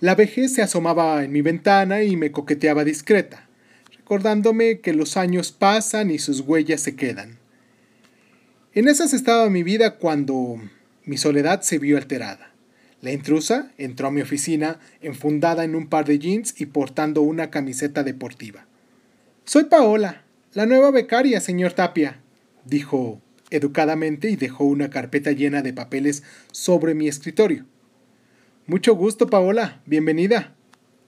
La 0.00 0.14
vejez 0.14 0.52
se 0.52 0.62
asomaba 0.62 1.24
en 1.24 1.32
mi 1.32 1.40
ventana 1.40 2.02
y 2.02 2.16
me 2.16 2.32
coqueteaba 2.32 2.84
discreta, 2.84 3.48
recordándome 3.96 4.80
que 4.80 4.92
los 4.92 5.16
años 5.16 5.52
pasan 5.52 6.10
y 6.10 6.18
sus 6.18 6.40
huellas 6.40 6.82
se 6.82 6.96
quedan. 6.96 7.38
En 8.74 8.88
esas 8.88 9.14
estaba 9.14 9.48
mi 9.48 9.62
vida 9.62 9.96
cuando 9.96 10.60
mi 11.04 11.16
soledad 11.16 11.62
se 11.62 11.78
vio 11.78 11.96
alterada. 11.96 12.52
La 13.00 13.12
intrusa 13.12 13.72
entró 13.78 14.08
a 14.08 14.10
mi 14.10 14.20
oficina 14.20 14.80
enfundada 15.00 15.64
en 15.64 15.74
un 15.74 15.86
par 15.86 16.04
de 16.04 16.18
jeans 16.18 16.60
y 16.60 16.66
portando 16.66 17.22
una 17.22 17.50
camiseta 17.50 18.02
deportiva. 18.02 18.66
Soy 19.46 19.64
Paola, 19.64 20.25
la 20.56 20.64
nueva 20.64 20.90
becaria, 20.90 21.38
señor 21.40 21.74
Tapia, 21.74 22.18
dijo 22.64 23.20
educadamente 23.50 24.30
y 24.30 24.36
dejó 24.36 24.64
una 24.64 24.88
carpeta 24.88 25.32
llena 25.32 25.60
de 25.60 25.74
papeles 25.74 26.22
sobre 26.50 26.94
mi 26.94 27.08
escritorio. 27.08 27.66
Mucho 28.66 28.94
gusto, 28.94 29.26
Paola. 29.26 29.82
Bienvenida. 29.84 30.54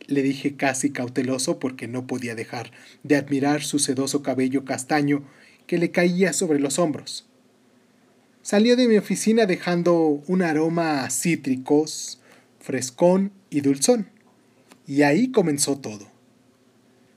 Le 0.07 0.21
dije 0.21 0.57
casi 0.57 0.91
cauteloso 0.91 1.59
porque 1.59 1.89
no 1.89 2.07
podía 2.07 2.35
dejar 2.35 2.73
de 3.05 3.17
admirar 3.17 3.63
su 3.63 3.79
sedoso 3.79 4.23
cabello 4.23 4.67
castaño 4.67 5.25
que 5.67 5.79
le 5.79 5.93
caía 5.93 6.35
sobre 6.35 6.61
los 6.61 6.79
hombros. 6.79 7.27
Salió 8.43 8.77
de 8.77 8.87
mi 8.87 8.99
oficina 8.99 9.47
dejando 9.47 10.23
un 10.27 10.43
aroma 10.43 11.05
a 11.05 11.11
cítricos, 11.11 12.21
frescón 12.61 13.33
y 13.49 13.63
dulzón. 13.63 14.11
Y 14.87 15.05
ahí 15.05 15.33
comenzó 15.33 15.79
todo. 15.79 16.07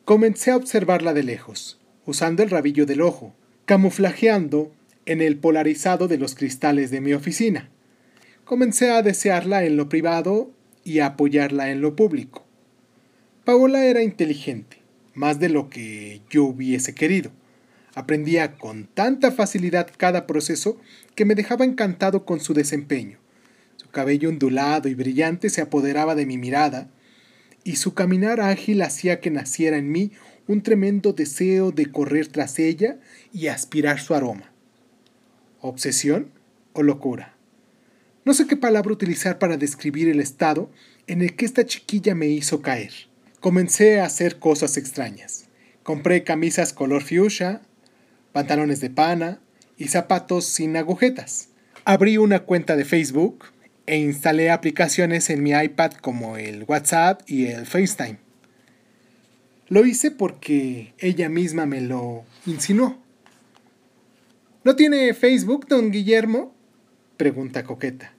Comencé 0.05 0.51
a 0.51 0.55
observarla 0.55 1.13
de 1.13 1.23
lejos, 1.23 1.80
usando 2.05 2.43
el 2.43 2.49
rabillo 2.49 2.85
del 2.85 3.01
ojo, 3.01 3.33
camuflajeando 3.65 4.71
en 5.05 5.21
el 5.21 5.37
polarizado 5.37 6.07
de 6.07 6.17
los 6.17 6.35
cristales 6.35 6.91
de 6.91 7.01
mi 7.01 7.13
oficina. 7.13 7.69
Comencé 8.45 8.91
a 8.91 9.01
desearla 9.01 9.63
en 9.65 9.77
lo 9.77 9.89
privado 9.89 10.51
y 10.83 10.99
a 10.99 11.07
apoyarla 11.07 11.71
en 11.71 11.81
lo 11.81 11.95
público. 11.95 12.45
Paola 13.45 13.85
era 13.85 14.03
inteligente, 14.03 14.77
más 15.13 15.39
de 15.39 15.49
lo 15.49 15.69
que 15.69 16.21
yo 16.29 16.43
hubiese 16.45 16.93
querido. 16.93 17.31
Aprendía 17.95 18.57
con 18.57 18.85
tanta 18.85 19.31
facilidad 19.31 19.89
cada 19.97 20.27
proceso 20.27 20.79
que 21.15 21.25
me 21.25 21.35
dejaba 21.35 21.65
encantado 21.65 22.25
con 22.25 22.39
su 22.39 22.53
desempeño. 22.53 23.17
Su 23.77 23.89
cabello 23.89 24.29
ondulado 24.29 24.87
y 24.89 24.95
brillante 24.95 25.49
se 25.49 25.61
apoderaba 25.61 26.15
de 26.15 26.25
mi 26.25 26.37
mirada, 26.37 26.89
y 27.63 27.75
su 27.75 27.93
caminar 27.93 28.39
ágil 28.39 28.81
hacía 28.81 29.19
que 29.19 29.29
naciera 29.29 29.77
en 29.77 29.91
mí 29.91 30.11
un 30.47 30.61
tremendo 30.63 31.13
deseo 31.13 31.71
de 31.71 31.91
correr 31.91 32.27
tras 32.27 32.59
ella 32.59 32.99
y 33.31 33.47
aspirar 33.47 33.99
su 33.99 34.13
aroma. 34.13 34.51
¿Obsesión 35.59 36.31
o 36.73 36.83
locura? 36.83 37.35
No 38.25 38.33
sé 38.33 38.47
qué 38.47 38.55
palabra 38.55 38.91
utilizar 38.91 39.39
para 39.39 39.57
describir 39.57 40.07
el 40.07 40.19
estado 40.19 40.69
en 41.07 41.21
el 41.21 41.35
que 41.35 41.45
esta 41.45 41.65
chiquilla 41.65 42.15
me 42.15 42.27
hizo 42.27 42.61
caer. 42.61 42.91
Comencé 43.39 43.99
a 43.99 44.05
hacer 44.05 44.37
cosas 44.37 44.77
extrañas. 44.77 45.47
Compré 45.83 46.23
camisas 46.23 46.73
color 46.73 47.01
fuchsia, 47.01 47.61
pantalones 48.31 48.79
de 48.79 48.91
pana 48.91 49.41
y 49.77 49.87
zapatos 49.87 50.45
sin 50.45 50.77
agujetas. 50.77 51.49
Abrí 51.85 52.17
una 52.17 52.41
cuenta 52.41 52.75
de 52.75 52.85
Facebook 52.85 53.45
e 53.87 53.97
instalé 53.97 54.51
aplicaciones 54.51 55.31
en 55.31 55.41
mi 55.41 55.51
iPad 55.51 55.93
como 55.93 56.37
el 56.37 56.63
WhatsApp 56.67 57.21
y 57.25 57.47
el 57.47 57.65
FaceTime. 57.65 58.30
Lo 59.71 59.85
hice 59.85 60.11
porque 60.11 60.93
ella 60.97 61.29
misma 61.29 61.65
me 61.65 61.79
lo 61.79 62.25
insinuó. 62.45 62.97
¿No 64.65 64.75
tiene 64.75 65.13
Facebook, 65.13 65.65
don 65.69 65.91
Guillermo? 65.91 66.53
pregunta 67.15 67.63
coqueta. 67.63 68.13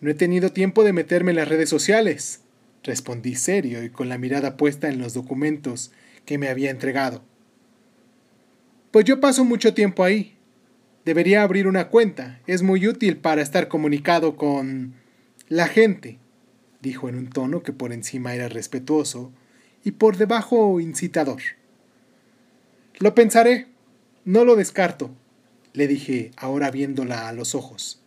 No 0.00 0.08
he 0.10 0.14
tenido 0.14 0.50
tiempo 0.50 0.82
de 0.82 0.94
meterme 0.94 1.32
en 1.32 1.36
las 1.36 1.48
redes 1.50 1.68
sociales, 1.68 2.40
respondí 2.84 3.34
serio 3.34 3.84
y 3.84 3.90
con 3.90 4.08
la 4.08 4.16
mirada 4.16 4.56
puesta 4.56 4.88
en 4.88 4.98
los 4.98 5.12
documentos 5.12 5.92
que 6.24 6.38
me 6.38 6.48
había 6.48 6.70
entregado. 6.70 7.22
Pues 8.92 9.04
yo 9.04 9.20
paso 9.20 9.44
mucho 9.44 9.74
tiempo 9.74 10.04
ahí. 10.04 10.38
Debería 11.04 11.42
abrir 11.42 11.66
una 11.66 11.88
cuenta. 11.88 12.40
Es 12.46 12.62
muy 12.62 12.88
útil 12.88 13.18
para 13.18 13.42
estar 13.42 13.68
comunicado 13.68 14.36
con 14.36 14.94
la 15.50 15.68
gente, 15.68 16.18
dijo 16.80 17.10
en 17.10 17.16
un 17.16 17.28
tono 17.28 17.62
que 17.62 17.74
por 17.74 17.92
encima 17.92 18.34
era 18.34 18.48
respetuoso 18.48 19.34
y 19.84 19.92
por 19.92 20.16
debajo 20.16 20.80
incitador. 20.80 21.42
Lo 22.98 23.14
pensaré. 23.14 23.66
No 24.24 24.44
lo 24.44 24.54
descarto, 24.54 25.10
le 25.72 25.88
dije 25.88 26.30
ahora 26.36 26.70
viéndola 26.70 27.28
a 27.28 27.32
los 27.32 27.56
ojos. 27.56 28.00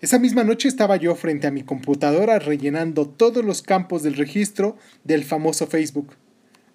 Esa 0.00 0.18
misma 0.18 0.44
noche 0.44 0.68
estaba 0.68 0.96
yo 0.96 1.16
frente 1.16 1.46
a 1.46 1.50
mi 1.50 1.62
computadora 1.62 2.38
rellenando 2.38 3.08
todos 3.08 3.44
los 3.44 3.62
campos 3.62 4.02
del 4.02 4.14
registro 4.14 4.76
del 5.02 5.24
famoso 5.24 5.66
Facebook. 5.66 6.14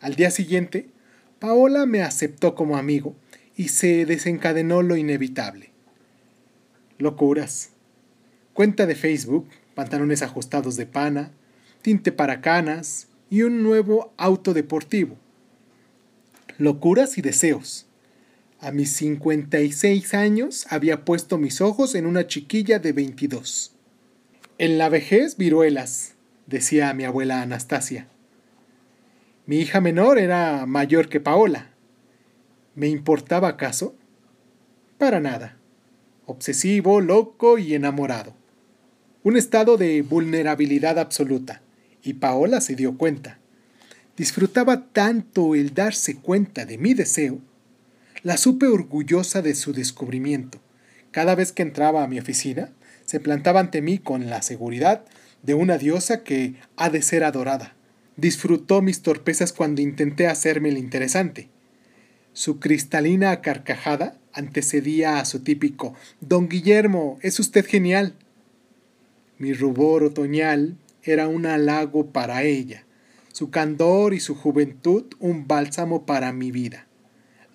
Al 0.01 0.15
día 0.15 0.31
siguiente, 0.31 0.89
Paola 1.37 1.85
me 1.85 2.01
aceptó 2.01 2.55
como 2.55 2.75
amigo 2.75 3.15
y 3.55 3.69
se 3.69 4.05
desencadenó 4.05 4.81
lo 4.81 4.97
inevitable. 4.97 5.69
Locuras. 6.97 7.69
Cuenta 8.53 8.87
de 8.87 8.95
Facebook, 8.95 9.47
pantalones 9.75 10.21
ajustados 10.21 10.75
de 10.75 10.85
pana, 10.85 11.31
tinte 11.81 12.11
para 12.11 12.41
canas 12.41 13.08
y 13.29 13.43
un 13.43 13.63
nuevo 13.63 14.13
auto 14.17 14.53
deportivo. 14.53 15.15
Locuras 16.57 17.17
y 17.17 17.21
deseos. 17.21 17.85
A 18.59 18.71
mis 18.71 18.91
56 18.93 20.13
años 20.13 20.67
había 20.69 21.05
puesto 21.05 21.37
mis 21.37 21.61
ojos 21.61 21.95
en 21.95 22.05
una 22.05 22.27
chiquilla 22.27 22.79
de 22.79 22.91
22. 22.91 23.73
En 24.57 24.77
la 24.77 24.89
vejez, 24.89 25.37
viruelas, 25.37 26.15
decía 26.47 26.93
mi 26.93 27.05
abuela 27.05 27.41
Anastasia. 27.41 28.07
Mi 29.45 29.59
hija 29.59 29.79
menor 29.79 30.19
era 30.19 30.65
mayor 30.65 31.07
que 31.07 31.21
Paola. 31.21 31.69
¿Me 32.75 32.87
importaba 32.87 33.47
acaso? 33.47 33.95
Para 34.97 35.19
nada. 35.21 35.57
Obsesivo, 36.25 36.99
loco 37.01 37.57
y 37.57 37.73
enamorado. 37.73 38.33
Un 39.23 39.37
estado 39.37 39.77
de 39.77 40.01
vulnerabilidad 40.01 40.99
absoluta. 40.99 41.61
Y 42.03 42.13
Paola 42.13 42.61
se 42.61 42.75
dio 42.75 42.97
cuenta. 42.97 43.39
Disfrutaba 44.17 44.87
tanto 44.91 45.55
el 45.55 45.73
darse 45.73 46.15
cuenta 46.15 46.65
de 46.65 46.77
mi 46.77 46.93
deseo. 46.93 47.39
La 48.23 48.37
supe 48.37 48.67
orgullosa 48.67 49.41
de 49.41 49.55
su 49.55 49.73
descubrimiento. 49.73 50.59
Cada 51.11 51.35
vez 51.35 51.51
que 51.51 51.63
entraba 51.63 52.03
a 52.03 52.07
mi 52.07 52.19
oficina, 52.19 52.69
se 53.05 53.19
plantaba 53.19 53.59
ante 53.59 53.81
mí 53.81 53.97
con 53.97 54.29
la 54.29 54.41
seguridad 54.41 55.05
de 55.43 55.53
una 55.53 55.77
diosa 55.77 56.23
que 56.23 56.55
ha 56.75 56.89
de 56.89 57.01
ser 57.01 57.23
adorada 57.23 57.75
disfrutó 58.19 58.81
mis 58.81 59.01
torpezas 59.01 59.53
cuando 59.53 59.81
intenté 59.81 60.27
hacerme 60.27 60.69
el 60.69 60.77
interesante. 60.77 61.49
Su 62.33 62.59
cristalina 62.59 63.41
carcajada 63.41 64.17
antecedía 64.33 65.19
a 65.19 65.25
su 65.25 65.39
típico 65.41 65.95
Don 66.21 66.47
Guillermo, 66.47 67.17
es 67.21 67.39
usted 67.39 67.65
genial. 67.65 68.15
Mi 69.37 69.53
rubor 69.53 70.03
otoñal 70.03 70.75
era 71.03 71.27
un 71.27 71.45
halago 71.45 72.11
para 72.11 72.43
ella, 72.43 72.85
su 73.31 73.49
candor 73.49 74.13
y 74.13 74.19
su 74.19 74.35
juventud 74.35 75.05
un 75.19 75.47
bálsamo 75.47 76.05
para 76.05 76.31
mi 76.33 76.51
vida. 76.51 76.87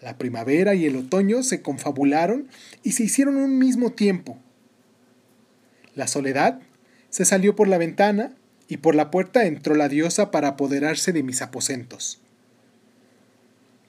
La 0.01 0.19
primavera 0.19 0.75
y 0.75 0.87
el 0.87 0.97
otoño 0.97 1.43
se 1.43 1.63
confabularon 1.63 2.49
y 2.83 2.93
se 2.93 3.05
hicieron 3.05 3.37
un 3.37 3.59
mismo 3.59 3.93
tiempo. 3.93 4.39
La 5.95 6.07
soledad 6.07 6.61
se 7.11 7.25
salió 7.25 7.57
por 7.57 7.69
la 7.69 7.79
ventana 7.79 8.35
y 8.69 8.79
por 8.79 8.95
la 8.95 9.11
puerta 9.11 9.47
entró 9.47 9.75
la 9.75 9.89
diosa 9.89 10.31
para 10.31 10.49
apoderarse 10.49 11.13
de 11.13 11.23
mis 11.23 11.43
aposentos. 11.43 12.21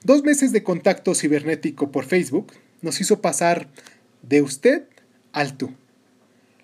Dos 0.04 0.22
meses 0.22 0.52
de 0.52 0.62
contacto 0.62 1.14
cibernético 1.14 1.90
por 1.90 2.04
Facebook 2.04 2.52
nos 2.80 3.00
hizo 3.00 3.20
pasar 3.20 3.68
de 4.22 4.42
usted 4.42 4.84
al 5.32 5.56
tú. 5.56 5.72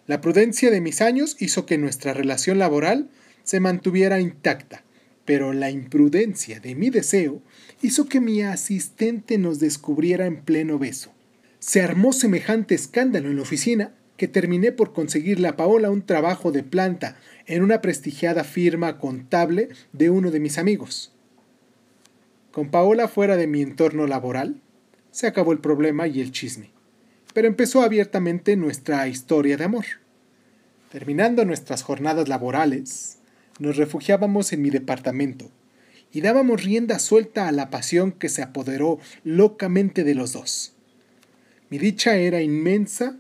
La 0.07 0.21
prudencia 0.21 0.71
de 0.71 0.81
mis 0.81 1.01
años 1.01 1.37
hizo 1.39 1.65
que 1.65 1.79
nuestra 1.79 2.13
relación 2.13 2.59
laboral 2.59 3.09
se 3.45 3.61
mantuviera 3.61 4.21
intacta, 4.21 4.83
pero 5.25 5.53
la 5.53 5.71
imprudencia 5.71 6.59
de 6.59 6.75
mi 6.75 6.91
deseo 6.91 7.41
hizo 7.83 8.09
que 8.09 8.21
mi 8.21 8.43
asistente 8.43 9.39
nos 9.39 9.61
descubriera 9.61 10.27
en 10.27 10.43
pleno 10.43 10.79
beso. 10.79 11.13
Se 11.61 11.83
armó 11.83 12.13
semejante 12.13 12.75
escándalo 12.75 13.31
en 13.31 13.37
la 13.37 13.43
oficina 13.43 13.95
que 14.17 14.27
terminé 14.29 14.73
por 14.73 14.93
conseguirle 14.93 15.49
a 15.49 15.57
Paola 15.57 15.91
un 15.91 16.05
trabajo 16.05 16.51
de 16.51 16.63
planta 16.63 17.17
en 17.47 17.63
una 17.63 17.81
prestigiada 17.81 18.45
firma 18.45 18.99
contable 18.99 19.69
de 19.93 20.11
uno 20.11 20.31
de 20.31 20.41
mis 20.41 20.59
amigos. 20.59 21.13
Con 22.51 22.71
Paola 22.71 23.09
fuera 23.09 23.37
de 23.37 23.47
mi 23.47 23.63
entorno 23.63 24.07
laboral, 24.07 24.61
se 25.11 25.27
acabó 25.27 25.53
el 25.53 25.61
problema 25.61 26.07
y 26.09 26.21
el 26.21 26.33
chisme, 26.33 26.71
pero 27.33 27.49
empezó 27.49 27.83
abiertamente 27.83 28.57
nuestra 28.57 29.07
historia 29.09 29.57
de 29.57 29.65
amor. 29.65 29.85
Terminando 30.91 31.45
nuestras 31.45 31.83
jornadas 31.83 32.29
laborales, 32.29 33.19
nos 33.59 33.77
refugiábamos 33.77 34.53
en 34.53 34.63
mi 34.63 34.71
departamento, 34.71 35.51
y 36.13 36.21
dábamos 36.21 36.63
rienda 36.63 36.99
suelta 36.99 37.49
a 37.49 37.53
la 37.53 37.71
pasión 37.71 38.13
que 38.13 38.29
se 38.29 38.43
apoderó 38.43 38.99
locamente 39.25 40.05
de 40.05 40.15
los 40.15 40.33
dos. 40.33 40.75
Mi 41.71 41.79
dicha 41.79 42.17
era 42.17 42.43
inmensa 42.43 43.17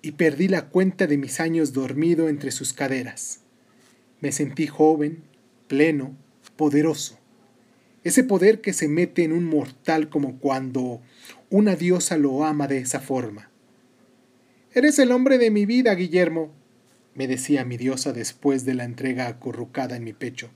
y 0.00 0.12
perdí 0.12 0.48
la 0.48 0.68
cuenta 0.68 1.06
de 1.06 1.18
mis 1.18 1.38
años 1.40 1.74
dormido 1.74 2.30
entre 2.30 2.50
sus 2.50 2.72
caderas. 2.72 3.40
Me 4.20 4.32
sentí 4.32 4.66
joven, 4.66 5.22
pleno, 5.68 6.16
poderoso. 6.56 7.18
Ese 8.04 8.24
poder 8.24 8.62
que 8.62 8.72
se 8.72 8.88
mete 8.88 9.24
en 9.24 9.32
un 9.32 9.44
mortal 9.44 10.08
como 10.08 10.38
cuando 10.38 11.02
una 11.54 11.76
diosa 11.76 12.16
lo 12.16 12.44
ama 12.44 12.66
de 12.66 12.78
esa 12.78 12.98
forma. 12.98 13.48
Eres 14.72 14.98
el 14.98 15.12
hombre 15.12 15.38
de 15.38 15.52
mi 15.52 15.66
vida, 15.66 15.94
Guillermo, 15.94 16.50
me 17.14 17.28
decía 17.28 17.64
mi 17.64 17.76
diosa 17.76 18.12
después 18.12 18.64
de 18.64 18.74
la 18.74 18.82
entrega 18.82 19.28
acurrucada 19.28 19.94
en 19.94 20.02
mi 20.02 20.12
pecho. 20.12 20.50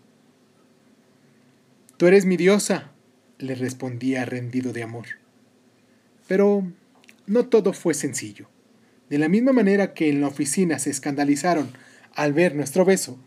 Tú 1.99 2.09
eres 2.09 2.25
mi 2.25 2.37
diosa, 2.37 2.91
le 3.39 3.55
respondía 3.55 4.25
rendido 4.25 4.73
de 4.73 4.83
amor. 4.83 5.07
Pero 6.27 6.65
no 7.29 7.47
todo 7.47 7.75
fue 7.75 7.95
sencillo. 7.95 8.49
De 9.09 9.19
la 9.19 9.29
misma 9.29 9.53
manera 9.53 9.95
que 9.95 10.09
en 10.09 10.21
la 10.21 10.27
oficina 10.27 10.81
se 10.81 10.91
escandalizaron 10.91 11.71
al 12.13 12.33
ver 12.33 12.57
nuestro 12.57 12.85
beso, 12.85 13.21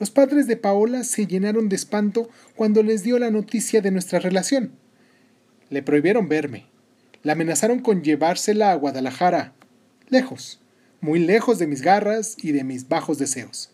los 0.00 0.10
padres 0.10 0.46
de 0.46 0.56
Paola 0.56 1.04
se 1.04 1.26
llenaron 1.26 1.68
de 1.68 1.76
espanto 1.76 2.30
cuando 2.56 2.82
les 2.82 3.02
dio 3.02 3.18
la 3.18 3.30
noticia 3.30 3.82
de 3.82 3.90
nuestra 3.90 4.18
relación. 4.18 4.72
Le 5.68 5.82
prohibieron 5.82 6.30
verme. 6.30 6.77
La 7.28 7.34
amenazaron 7.34 7.80
con 7.80 8.02
llevársela 8.02 8.72
a 8.72 8.74
Guadalajara, 8.74 9.52
lejos, 10.08 10.62
muy 11.02 11.18
lejos 11.18 11.58
de 11.58 11.66
mis 11.66 11.82
garras 11.82 12.36
y 12.42 12.52
de 12.52 12.64
mis 12.64 12.88
bajos 12.88 13.18
deseos. 13.18 13.70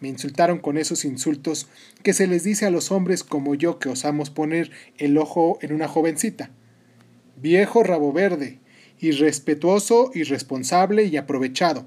Me 0.00 0.08
insultaron 0.08 0.58
con 0.58 0.76
esos 0.76 1.04
insultos 1.04 1.68
que 2.02 2.12
se 2.14 2.26
les 2.26 2.42
dice 2.42 2.66
a 2.66 2.70
los 2.70 2.90
hombres 2.90 3.22
como 3.22 3.54
yo 3.54 3.78
que 3.78 3.90
osamos 3.90 4.30
poner 4.30 4.72
el 4.98 5.18
ojo 5.18 5.60
en 5.62 5.72
una 5.72 5.86
jovencita. 5.86 6.50
Viejo 7.40 7.84
rabo 7.84 8.12
verde, 8.12 8.58
irrespetuoso, 8.98 10.10
irresponsable 10.12 11.04
y 11.04 11.16
aprovechado. 11.16 11.86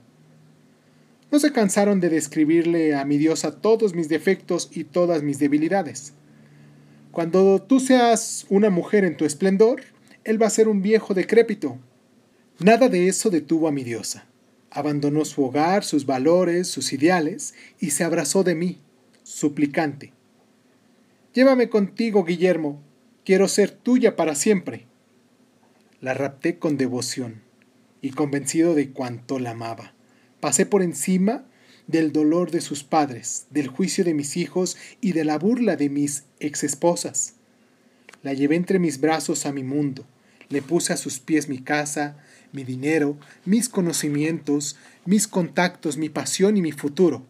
No 1.33 1.39
se 1.39 1.51
cansaron 1.51 1.99
de 1.99 2.11
describirle 2.11 2.95
a 2.95 3.03
mi 3.03 3.17
diosa 3.17 3.59
todos 3.59 3.93
mis 3.93 4.07
defectos 4.07 4.69
y 4.71 4.85
todas 4.85 5.21
mis 5.21 5.37
debilidades. 5.37 6.13
Cuando 7.11 7.61
tú 7.61 7.81
seas 7.81 8.45
una 8.49 8.69
mujer 8.69 9.03
en 9.03 9.17
tu 9.17 9.25
esplendor, 9.25 9.81
él 10.23 10.41
va 10.41 10.47
a 10.47 10.51
ser 10.51 10.67
un 10.67 10.81
viejo 10.81 11.13
decrépito. 11.13 11.77
Nada 12.59 12.87
de 12.89 13.07
eso 13.07 13.29
detuvo 13.29 13.67
a 13.67 13.71
mi 13.71 13.83
diosa. 13.83 14.25
Abandonó 14.71 15.25
su 15.25 15.43
hogar, 15.43 15.83
sus 15.83 16.05
valores, 16.05 16.67
sus 16.67 16.93
ideales, 16.93 17.53
y 17.79 17.91
se 17.91 18.03
abrazó 18.03 18.43
de 18.43 18.55
mí, 18.55 18.79
suplicante. 19.23 20.13
Llévame 21.33 21.69
contigo, 21.69 22.23
Guillermo. 22.23 22.81
Quiero 23.25 23.47
ser 23.47 23.71
tuya 23.71 24.15
para 24.15 24.35
siempre. 24.35 24.85
La 25.99 26.13
rapté 26.13 26.57
con 26.57 26.77
devoción 26.77 27.41
y 28.01 28.11
convencido 28.11 28.75
de 28.75 28.91
cuánto 28.91 29.39
la 29.39 29.51
amaba. 29.51 29.93
Pasé 30.39 30.65
por 30.65 30.81
encima 30.83 31.45
del 31.87 32.11
dolor 32.11 32.51
de 32.51 32.61
sus 32.61 32.83
padres, 32.83 33.47
del 33.49 33.67
juicio 33.67 34.03
de 34.03 34.13
mis 34.13 34.37
hijos 34.37 34.77
y 35.01 35.13
de 35.13 35.25
la 35.25 35.37
burla 35.37 35.75
de 35.75 35.89
mis 35.89 36.23
exesposas. 36.39 37.35
La 38.21 38.33
llevé 38.33 38.55
entre 38.55 38.79
mis 38.79 38.99
brazos 38.99 39.45
a 39.45 39.51
mi 39.51 39.63
mundo, 39.63 40.05
le 40.53 40.61
puse 40.61 40.93
a 40.93 40.97
sus 40.97 41.19
pies 41.19 41.49
mi 41.49 41.57
casa, 41.57 42.15
mi 42.51 42.63
dinero, 42.63 43.17
mis 43.43 43.69
conocimientos, 43.69 44.77
mis 45.03 45.27
contactos, 45.27 45.97
mi 45.97 46.09
pasión 46.09 46.57
y 46.57 46.61
mi 46.61 46.71
futuro. 46.71 47.25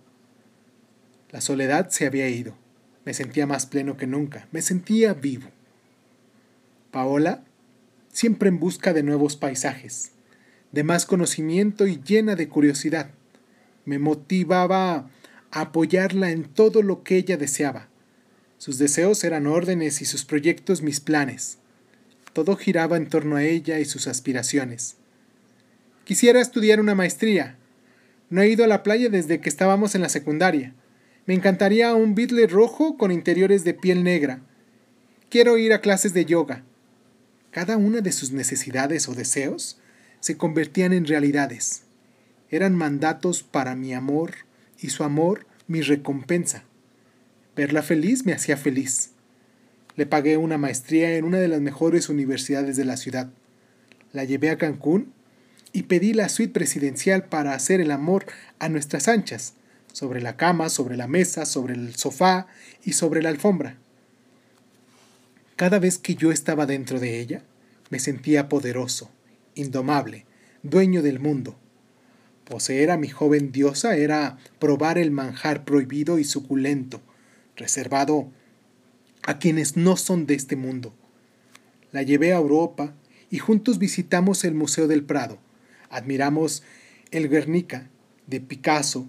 La 1.31 1.39
soledad 1.39 1.89
se 1.89 2.05
había 2.05 2.27
ido. 2.27 2.53
Me 3.05 3.13
sentía 3.13 3.47
más 3.47 3.65
pleno 3.65 3.95
que 3.95 4.07
nunca. 4.07 4.47
Me 4.51 4.61
sentía 4.61 5.13
vivo. 5.13 5.47
Paola 6.91 7.45
siempre 8.11 8.49
en 8.49 8.59
busca 8.59 8.93
de 8.93 9.03
nuevos 9.03 9.37
paisajes, 9.37 10.11
de 10.73 10.83
más 10.83 11.05
conocimiento 11.05 11.87
y 11.87 12.01
llena 12.03 12.35
de 12.35 12.49
curiosidad. 12.49 13.09
Me 13.85 13.99
motivaba 13.99 14.95
a 14.95 15.09
apoyarla 15.61 16.29
en 16.31 16.43
todo 16.43 16.83
lo 16.83 17.03
que 17.03 17.15
ella 17.15 17.37
deseaba. 17.37 17.87
Sus 18.57 18.77
deseos 18.77 19.23
eran 19.23 19.47
órdenes 19.47 20.01
y 20.01 20.05
sus 20.05 20.25
proyectos 20.25 20.81
mis 20.81 20.99
planes. 20.99 21.57
Todo 22.33 22.55
giraba 22.55 22.97
en 22.97 23.07
torno 23.07 23.35
a 23.35 23.43
ella 23.43 23.79
y 23.79 23.85
sus 23.85 24.07
aspiraciones. 24.07 24.97
Quisiera 26.03 26.41
estudiar 26.41 26.79
una 26.79 26.95
maestría. 26.95 27.57
No 28.29 28.41
he 28.41 28.49
ido 28.49 28.63
a 28.63 28.67
la 28.67 28.83
playa 28.83 29.09
desde 29.09 29.39
que 29.39 29.49
estábamos 29.49 29.95
en 29.95 30.01
la 30.01 30.09
secundaria. 30.09 30.73
Me 31.25 31.33
encantaría 31.33 31.93
un 31.93 32.15
Beatle 32.15 32.47
rojo 32.47 32.97
con 32.97 33.11
interiores 33.11 33.63
de 33.63 33.73
piel 33.73 34.03
negra. 34.03 34.41
Quiero 35.29 35.57
ir 35.57 35.71
a 35.71 35.81
clases 35.81 36.13
de 36.13 36.25
yoga. 36.25 36.63
Cada 37.51 37.77
una 37.77 38.01
de 38.01 38.11
sus 38.11 38.31
necesidades 38.31 39.07
o 39.07 39.13
deseos 39.13 39.77
se 40.19 40.35
convertían 40.37 40.91
en 40.91 41.05
realidades. 41.05 41.83
Eran 42.49 42.75
mandatos 42.75 43.43
para 43.43 43.75
mi 43.75 43.93
amor 43.93 44.33
y 44.79 44.89
su 44.89 45.03
amor 45.03 45.45
mi 45.67 45.81
recompensa. 45.81 46.63
Verla 47.55 47.83
feliz 47.83 48.25
me 48.25 48.33
hacía 48.33 48.57
feliz. 48.57 49.12
Le 49.95 50.05
pagué 50.05 50.37
una 50.37 50.57
maestría 50.57 51.15
en 51.15 51.25
una 51.25 51.39
de 51.39 51.47
las 51.47 51.61
mejores 51.61 52.09
universidades 52.09 52.77
de 52.77 52.85
la 52.85 52.97
ciudad. 52.97 53.29
La 54.11 54.23
llevé 54.23 54.49
a 54.49 54.57
Cancún 54.57 55.13
y 55.71 55.83
pedí 55.83 56.13
la 56.13 56.29
suite 56.29 56.53
presidencial 56.53 57.25
para 57.25 57.53
hacer 57.53 57.81
el 57.81 57.91
amor 57.91 58.25
a 58.59 58.69
nuestras 58.69 59.07
anchas, 59.07 59.53
sobre 59.91 60.21
la 60.21 60.37
cama, 60.37 60.69
sobre 60.69 60.97
la 60.97 61.07
mesa, 61.07 61.45
sobre 61.45 61.73
el 61.73 61.95
sofá 61.95 62.47
y 62.83 62.93
sobre 62.93 63.21
la 63.21 63.29
alfombra. 63.29 63.77
Cada 65.55 65.79
vez 65.79 65.97
que 65.99 66.15
yo 66.15 66.31
estaba 66.31 66.65
dentro 66.65 66.99
de 66.99 67.19
ella, 67.19 67.43
me 67.89 67.99
sentía 67.99 68.49
poderoso, 68.49 69.11
indomable, 69.53 70.25
dueño 70.63 71.03
del 71.03 71.19
mundo. 71.19 71.55
Poseer 72.45 72.89
a 72.89 72.97
mi 72.97 73.07
joven 73.07 73.51
diosa 73.51 73.95
era 73.95 74.37
probar 74.59 74.97
el 74.97 75.11
manjar 75.11 75.63
prohibido 75.63 76.17
y 76.17 76.23
suculento, 76.23 77.01
reservado 77.55 78.31
a 79.25 79.39
quienes 79.39 79.77
no 79.77 79.97
son 79.97 80.25
de 80.25 80.35
este 80.35 80.55
mundo. 80.55 80.93
La 81.91 82.03
llevé 82.03 82.33
a 82.33 82.37
Europa 82.37 82.93
y 83.29 83.39
juntos 83.39 83.79
visitamos 83.79 84.43
el 84.43 84.53
Museo 84.53 84.87
del 84.87 85.03
Prado. 85.03 85.37
Admiramos 85.89 86.63
el 87.11 87.29
Guernica 87.29 87.89
de 88.27 88.41
Picasso 88.41 89.07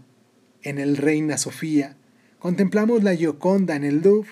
en 0.63 0.79
el 0.79 0.97
Reina 0.97 1.39
Sofía, 1.39 1.97
contemplamos 2.39 3.03
la 3.03 3.15
Gioconda 3.15 3.77
en 3.77 3.85
el 3.85 4.01
Louvre 4.01 4.31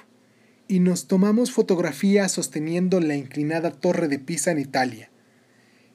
y 0.68 0.80
nos 0.80 1.06
tomamos 1.06 1.52
fotografías 1.52 2.32
sosteniendo 2.32 3.00
la 3.00 3.16
inclinada 3.16 3.70
torre 3.70 4.08
de 4.08 4.18
Pisa 4.18 4.50
en 4.50 4.58
Italia. 4.58 5.10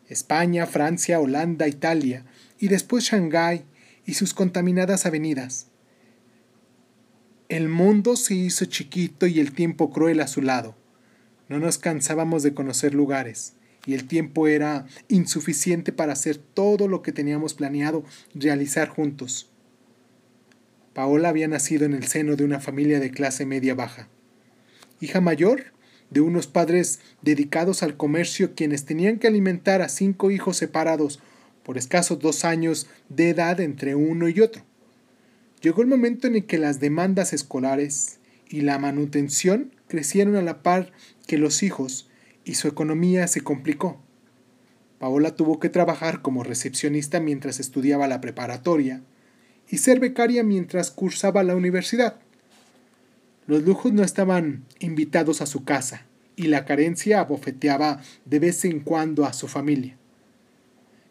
España, 0.08 0.66
Francia, 0.68 1.20
Holanda, 1.20 1.68
Italia 1.68 2.26
y 2.60 2.68
después 2.68 3.06
Shanghái 3.06 3.64
y 4.06 4.14
sus 4.14 4.34
contaminadas 4.34 5.06
avenidas. 5.06 5.67
El 7.50 7.70
mundo 7.70 8.16
se 8.16 8.36
hizo 8.36 8.66
chiquito 8.66 9.28
y 9.28 9.40
el 9.40 9.54
tiempo 9.54 9.92
cruel 9.92 10.20
a 10.20 10.28
su 10.28 10.42
lado. 10.42 10.76
No 11.50 11.60
nos 11.60 11.78
cansábamos 11.78 12.44
de 12.44 12.54
conocer 12.54 12.94
lugares 12.94 13.54
y 13.86 13.94
el 13.94 14.06
tiempo 14.06 14.48
era 14.48 14.86
insuficiente 15.08 15.94
para 15.94 16.14
hacer 16.14 16.38
todo 16.38 16.88
lo 16.88 17.02
que 17.02 17.14
teníamos 17.14 17.54
planeado 17.54 18.04
realizar 18.34 18.90
juntos. 18.90 19.50
Paola 20.94 21.30
había 21.30 21.48
nacido 21.48 21.86
en 21.86 21.94
el 21.94 22.08
seno 22.08 22.36
de 22.36 22.44
una 22.44 22.60
familia 22.60 23.00
de 23.00 23.12
clase 23.12 23.46
media 23.46 23.76
baja 23.76 24.10
hija 25.00 25.22
mayor 25.22 25.66
de 26.10 26.22
unos 26.22 26.48
padres 26.48 27.00
dedicados 27.22 27.84
al 27.84 27.98
comercio 27.98 28.56
quienes 28.56 28.86
tenían 28.86 29.20
que 29.20 29.28
alimentar 29.28 29.82
a 29.82 29.90
cinco 29.90 30.32
hijos 30.32 30.58
separados 30.58 31.20
por 31.64 31.78
escasos 31.78 32.20
dos 32.20 32.46
años 32.46 32.88
de 33.10 33.30
edad 33.30 33.60
entre 33.60 33.94
uno 33.94 34.30
y 34.30 34.40
otro. 34.40 34.64
Llegó 35.62 35.82
el 35.82 35.88
momento 35.88 36.28
en 36.28 36.36
el 36.36 36.46
que 36.46 36.60
las 36.60 36.80
demandas 36.80 37.34
escolares 37.34 38.20
y 38.50 38.62
la 38.62 38.78
manutención 38.78 39.74
crecieron 39.88 40.36
a 40.36 40.42
la 40.42 40.62
par 40.62 40.92
que 41.26 41.38
los 41.38 41.64
hijos 41.64 42.10
y 42.46 42.56
su 42.56 42.68
economía 42.68 43.28
se 43.28 43.42
complicó. 43.42 44.00
Paola 45.00 45.36
tuvo 45.36 45.60
que 45.60 45.70
trabajar 45.70 46.22
como 46.22 46.44
recepcionista 46.44 47.20
mientras 47.20 47.60
estudiaba 47.60 48.08
la 48.08 48.22
preparatoria 48.22 49.02
y 49.70 49.78
ser 49.80 50.00
becaria 50.00 50.44
mientras 50.44 50.92
cursaba 50.92 51.44
la 51.44 51.56
universidad. 51.56 52.20
Los 53.48 53.64
lujos 53.64 53.94
no 53.94 54.04
estaban 54.04 54.66
invitados 54.80 55.42
a 55.42 55.46
su 55.46 55.64
casa 55.64 56.06
y 56.36 56.48
la 56.48 56.66
carencia 56.66 57.20
abofeteaba 57.20 58.02
de 58.26 58.40
vez 58.40 58.64
en 58.66 58.80
cuando 58.80 59.26
a 59.26 59.34
su 59.34 59.48
familia. 59.48 59.98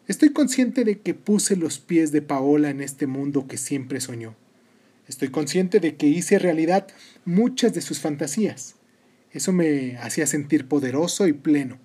Estoy 0.07 0.29
consciente 0.29 0.85
de 0.85 0.99
que 0.99 1.13
puse 1.13 1.57
los 1.57 1.79
pies 1.79 2.13
de 2.13 2.21
Paola 2.21 2.69
en 2.69 2.79
este 2.79 3.07
mundo 3.07 3.45
que 3.45 3.57
siempre 3.57 3.99
soñó. 3.99 4.35
Estoy 5.05 5.27
consciente 5.29 5.81
de 5.81 5.97
que 5.97 6.07
hice 6.07 6.39
realidad 6.39 6.87
muchas 7.25 7.73
de 7.73 7.81
sus 7.81 7.99
fantasías. 7.99 8.75
Eso 9.33 9.51
me 9.51 9.97
hacía 9.97 10.25
sentir 10.25 10.69
poderoso 10.69 11.27
y 11.27 11.33
pleno. 11.33 11.77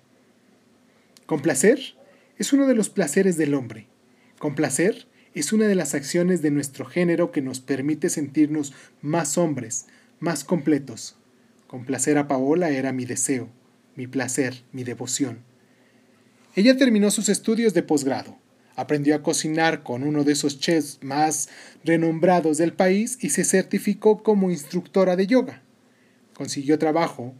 Complacer 1.25 1.95
es 2.37 2.53
uno 2.53 2.65
de 2.65 2.75
los 2.75 2.89
placeres 2.89 3.35
del 3.35 3.53
hombre. 3.53 3.87
Complacer 4.39 5.05
es 5.33 5.51
una 5.51 5.67
de 5.67 5.75
las 5.75 5.93
acciones 5.93 6.41
de 6.41 6.51
nuestro 6.51 6.85
género 6.85 7.31
que 7.31 7.41
nos 7.41 7.59
permite 7.59 8.09
sentirnos 8.09 8.73
más 9.01 9.37
hombres, 9.37 9.87
más 10.21 10.45
completos. 10.45 11.17
Complacer 11.67 12.17
a 12.17 12.29
Paola 12.29 12.69
era 12.69 12.93
mi 12.93 13.03
deseo, 13.03 13.49
mi 13.95 14.07
placer, 14.07 14.63
mi 14.71 14.85
devoción. 14.85 15.39
Ella 16.55 16.77
terminó 16.77 17.09
sus 17.09 17.29
estudios 17.29 17.73
de 17.73 17.81
posgrado, 17.81 18.37
aprendió 18.75 19.15
a 19.15 19.23
cocinar 19.23 19.81
con 19.81 20.03
uno 20.03 20.23
de 20.23 20.33
esos 20.33 20.59
chefs 20.59 20.99
más 21.01 21.49
renombrados 21.83 22.57
del 22.57 22.73
país 22.73 23.17
y 23.21 23.31
se 23.31 23.43
certificó 23.43 24.21
como 24.21 24.51
instructora 24.51 25.15
de 25.15 25.25
yoga. 25.25 25.63
Consiguió 26.33 26.77
trabajo 26.77 27.33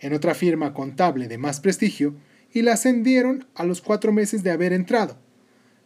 en 0.00 0.12
otra 0.12 0.34
firma 0.34 0.74
contable 0.74 1.28
de 1.28 1.38
más 1.38 1.60
prestigio 1.60 2.14
y 2.52 2.62
la 2.62 2.74
ascendieron 2.74 3.46
a 3.54 3.64
los 3.64 3.80
cuatro 3.80 4.12
meses 4.12 4.42
de 4.42 4.50
haber 4.50 4.72
entrado, 4.72 5.18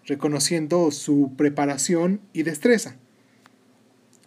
reconociendo 0.04 0.90
su 0.90 1.34
preparación 1.36 2.20
y 2.32 2.42
destreza. 2.42 2.96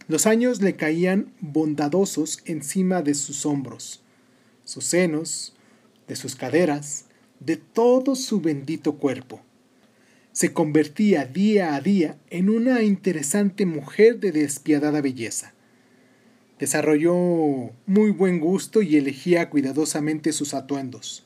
Los 0.08 0.28
años 0.28 0.62
le 0.62 0.76
caían 0.76 1.34
bondadosos 1.42 2.42
encima 2.46 3.02
de 3.02 3.16
sus 3.16 3.46
hombros, 3.46 4.02
sus 4.64 4.86
senos, 4.86 5.56
de 6.08 6.16
sus 6.16 6.36
caderas, 6.36 7.06
de 7.46 7.58
todo 7.58 8.16
su 8.16 8.42
bendito 8.42 8.96
cuerpo. 8.96 9.42
Se 10.32 10.52
convertía 10.52 11.26
día 11.26 11.76
a 11.76 11.82
día 11.82 12.18
en 12.30 12.50
una 12.50 12.82
interesante 12.82 13.66
mujer 13.66 14.20
de 14.20 14.32
despiadada 14.32 15.02
belleza. 15.02 15.54
Desarrolló 16.60 17.14
muy 17.86 18.12
buen 18.12 18.40
gusto 18.40 18.82
y 18.82 18.96
elegía 18.98 19.50
cuidadosamente 19.50 20.32
sus 20.34 20.54
atuendos. 20.54 21.26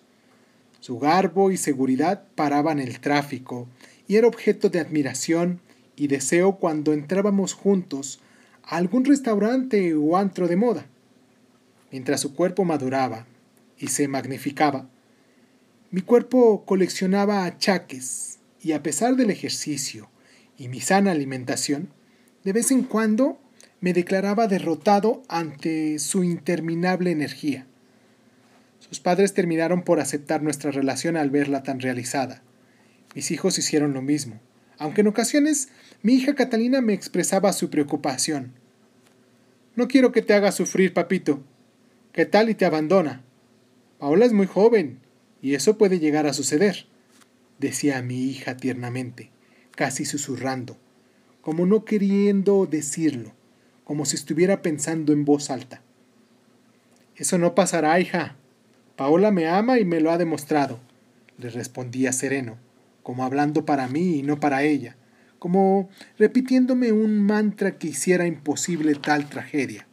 Su 0.80 0.99
garbo 0.99 1.51
y 1.51 1.57
seguridad 1.57 2.26
paraban 2.36 2.80
el 2.80 2.99
tráfico 2.99 3.67
y 4.07 4.17
era 4.17 4.28
objeto 4.28 4.70
de 4.70 4.80
admiración 4.80 5.61
y 5.95 6.07
deseo 6.07 6.57
cuando 6.57 6.93
entrábamos 6.93 7.53
juntos 7.53 8.20
a 8.63 8.78
algún 8.78 9.05
restaurante 9.05 9.93
o 9.93 10.17
antro 10.17 10.47
de 10.47 10.55
moda. 10.55 10.86
Mientras 11.91 12.22
su 12.22 12.36
cuerpo 12.36 12.65
maduraba 12.65 13.26
y 13.78 13.88
se 13.88 14.07
magnificaba, 14.07 14.88
mi 15.92 16.02
cuerpo 16.02 16.66
coleccionaba 16.66 17.46
achaques 17.46 18.40
y 18.62 18.74
a 18.74 18.84
pesar 18.84 19.16
del 19.16 19.32
ejercicio 19.32 20.10
y 20.56 20.68
mi 20.68 20.82
sana 20.82 21.12
alimentación, 21.12 21.90
de 22.44 22.54
vez 22.54 22.70
en 22.70 22.84
cuando 22.84 23.40
me 23.82 23.94
declaraba 23.94 24.48
derrotado 24.48 25.24
ante 25.30 25.98
su 25.98 26.24
interminable 26.24 27.10
energía. 27.10 27.66
Sus 28.80 29.00
padres 29.00 29.34
terminaron 29.34 29.82
por 29.82 30.00
aceptar 30.00 30.44
nuestra 30.44 30.70
relación 30.70 31.18
al 31.18 31.32
verla 31.32 31.64
tan 31.64 31.80
realizada. 31.80 32.44
Mis 33.16 33.32
hijos 33.32 33.58
hicieron 33.58 33.94
lo 33.94 34.04
mismo, 34.04 34.40
aunque 34.78 35.02
en 35.02 35.08
ocasiones 35.08 35.70
mi 36.04 36.14
hija 36.14 36.36
Catalina 36.36 36.82
me 36.82 36.94
expresaba 36.94 37.52
su 37.52 37.72
preocupación. 37.72 38.54
No 39.76 39.88
quiero 39.88 40.12
que 40.12 40.22
te 40.22 40.34
haga 40.34 40.52
sufrir, 40.52 40.94
papito. 40.94 41.42
¿Qué 42.12 42.26
tal 42.26 42.50
y 42.50 42.56
te 42.56 42.66
abandona? 42.66 43.24
Paola 43.98 44.26
es 44.26 44.34
muy 44.34 44.46
joven, 44.46 45.00
y 45.42 45.56
eso 45.56 45.78
puede 45.78 46.00
llegar 46.00 46.28
a 46.28 46.34
suceder, 46.34 46.86
decía 47.58 48.02
mi 48.02 48.26
hija 48.26 48.58
tiernamente, 48.58 49.32
casi 49.72 50.06
susurrando, 50.06 50.78
como 51.42 51.66
no 51.66 51.86
queriendo 51.86 52.66
decirlo 52.66 53.34
como 53.90 54.06
si 54.06 54.18
estuviera 54.18 54.62
pensando 54.62 55.14
en 55.14 55.26
voz 55.26 55.50
alta. 55.50 55.82
Eso 57.16 57.40
no 57.40 57.56
pasará, 57.56 58.00
hija. 58.00 58.36
Paola 58.96 59.32
me 59.32 59.48
ama 59.48 59.80
y 59.80 59.84
me 59.84 60.00
lo 60.00 60.12
ha 60.12 60.20
demostrado, 60.20 60.80
le 61.40 61.50
respondía 61.50 62.14
sereno, 62.14 62.60
como 63.02 63.24
hablando 63.24 63.66
para 63.66 63.88
mí 63.88 64.18
y 64.18 64.22
no 64.22 64.40
para 64.40 64.62
ella, 64.62 64.96
como 65.40 65.90
repitiéndome 66.20 66.92
un 66.92 67.20
mantra 67.20 67.80
que 67.80 67.88
hiciera 67.88 68.28
imposible 68.28 68.94
tal 68.94 69.28
tragedia. 69.28 69.88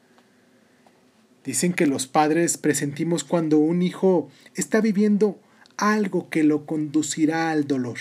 Dicen 1.46 1.74
que 1.74 1.86
los 1.86 2.08
padres 2.08 2.58
presentimos 2.58 3.22
cuando 3.22 3.58
un 3.58 3.80
hijo 3.80 4.28
está 4.56 4.80
viviendo 4.80 5.38
algo 5.76 6.28
que 6.28 6.42
lo 6.42 6.66
conducirá 6.66 7.52
al 7.52 7.68
dolor. 7.68 7.98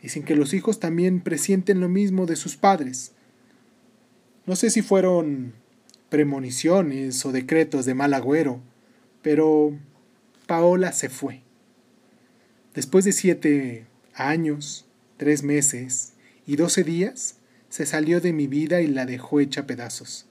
Dicen 0.00 0.22
que 0.22 0.34
los 0.34 0.54
hijos 0.54 0.80
también 0.80 1.20
presienten 1.20 1.80
lo 1.80 1.90
mismo 1.90 2.24
de 2.24 2.34
sus 2.34 2.56
padres. 2.56 3.12
No 4.46 4.56
sé 4.56 4.70
si 4.70 4.80
fueron 4.80 5.52
premoniciones 6.08 7.26
o 7.26 7.32
decretos 7.32 7.84
de 7.84 7.92
mal 7.92 8.14
agüero, 8.14 8.62
pero 9.20 9.74
Paola 10.46 10.92
se 10.92 11.10
fue. 11.10 11.42
Después 12.74 13.04
de 13.04 13.12
siete 13.12 13.86
años, 14.14 14.86
tres 15.18 15.42
meses 15.42 16.14
y 16.46 16.56
doce 16.56 16.84
días, 16.84 17.36
se 17.68 17.84
salió 17.84 18.22
de 18.22 18.32
mi 18.32 18.46
vida 18.46 18.80
y 18.80 18.86
la 18.86 19.04
dejó 19.04 19.40
hecha 19.40 19.66
pedazos. 19.66 20.26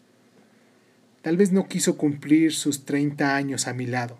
Tal 1.25 1.37
vez 1.37 1.51
no 1.51 1.67
quiso 1.67 1.97
cumplir 1.97 2.53
sus 2.53 2.85
treinta 2.85 3.35
años 3.35 3.65
a 3.65 3.73
mi 3.73 3.87
lado. 3.87 4.19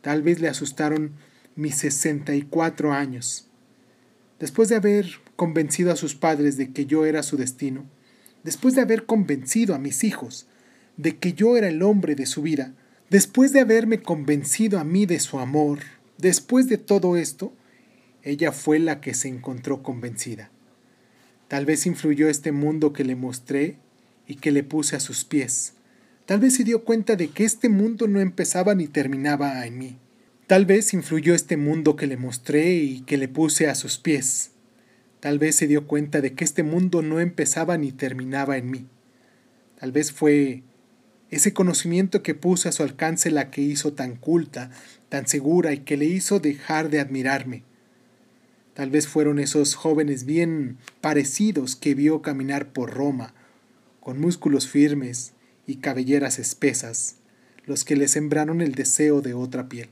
Tal 0.00 0.22
vez 0.22 0.40
le 0.40 0.48
asustaron 0.48 1.12
mis 1.56 1.74
sesenta 1.74 2.34
y 2.34 2.40
cuatro 2.40 2.94
años. 2.94 3.48
Después 4.40 4.70
de 4.70 4.76
haber 4.76 5.10
convencido 5.36 5.92
a 5.92 5.96
sus 5.96 6.14
padres 6.14 6.56
de 6.56 6.72
que 6.72 6.86
yo 6.86 7.04
era 7.04 7.22
su 7.22 7.36
destino, 7.36 7.84
después 8.44 8.74
de 8.74 8.80
haber 8.80 9.04
convencido 9.04 9.74
a 9.74 9.78
mis 9.78 10.04
hijos 10.04 10.46
de 10.96 11.18
que 11.18 11.34
yo 11.34 11.58
era 11.58 11.68
el 11.68 11.82
hombre 11.82 12.14
de 12.14 12.24
su 12.24 12.40
vida, 12.40 12.72
después 13.10 13.52
de 13.52 13.60
haberme 13.60 14.00
convencido 14.00 14.78
a 14.78 14.84
mí 14.84 15.04
de 15.04 15.20
su 15.20 15.40
amor, 15.40 15.80
después 16.16 16.66
de 16.66 16.78
todo 16.78 17.18
esto, 17.18 17.52
ella 18.22 18.52
fue 18.52 18.78
la 18.78 19.02
que 19.02 19.12
se 19.12 19.28
encontró 19.28 19.82
convencida. 19.82 20.50
Tal 21.46 21.66
vez 21.66 21.84
influyó 21.84 22.26
este 22.30 22.52
mundo 22.52 22.94
que 22.94 23.04
le 23.04 23.16
mostré 23.16 23.76
y 24.26 24.36
que 24.36 24.50
le 24.50 24.62
puse 24.62 24.96
a 24.96 25.00
sus 25.00 25.26
pies. 25.26 25.74
Tal 26.28 26.40
vez 26.40 26.56
se 26.56 26.64
dio 26.64 26.84
cuenta 26.84 27.16
de 27.16 27.28
que 27.28 27.44
este 27.44 27.70
mundo 27.70 28.06
no 28.06 28.20
empezaba 28.20 28.74
ni 28.74 28.86
terminaba 28.86 29.66
en 29.66 29.78
mí. 29.78 29.96
Tal 30.46 30.66
vez 30.66 30.92
influyó 30.92 31.34
este 31.34 31.56
mundo 31.56 31.96
que 31.96 32.06
le 32.06 32.18
mostré 32.18 32.74
y 32.74 33.00
que 33.00 33.16
le 33.16 33.28
puse 33.28 33.66
a 33.66 33.74
sus 33.74 33.96
pies. 33.96 34.50
Tal 35.20 35.38
vez 35.38 35.56
se 35.56 35.66
dio 35.66 35.86
cuenta 35.86 36.20
de 36.20 36.34
que 36.34 36.44
este 36.44 36.62
mundo 36.62 37.00
no 37.00 37.18
empezaba 37.18 37.78
ni 37.78 37.92
terminaba 37.92 38.58
en 38.58 38.70
mí. 38.70 38.86
Tal 39.80 39.90
vez 39.90 40.12
fue 40.12 40.64
ese 41.30 41.54
conocimiento 41.54 42.22
que 42.22 42.34
puse 42.34 42.68
a 42.68 42.72
su 42.72 42.82
alcance 42.82 43.30
la 43.30 43.50
que 43.50 43.62
hizo 43.62 43.94
tan 43.94 44.14
culta, 44.14 44.70
tan 45.08 45.26
segura 45.26 45.72
y 45.72 45.78
que 45.78 45.96
le 45.96 46.04
hizo 46.04 46.40
dejar 46.40 46.90
de 46.90 47.00
admirarme. 47.00 47.62
Tal 48.74 48.90
vez 48.90 49.08
fueron 49.08 49.38
esos 49.38 49.74
jóvenes 49.74 50.26
bien 50.26 50.76
parecidos 51.00 51.74
que 51.74 51.94
vio 51.94 52.20
caminar 52.20 52.70
por 52.70 52.92
Roma, 52.92 53.32
con 54.00 54.20
músculos 54.20 54.68
firmes 54.68 55.32
y 55.68 55.76
cabelleras 55.76 56.40
espesas, 56.40 57.16
los 57.66 57.84
que 57.84 57.94
le 57.94 58.08
sembraron 58.08 58.60
el 58.60 58.74
deseo 58.74 59.20
de 59.20 59.34
otra 59.34 59.68
piel. 59.68 59.90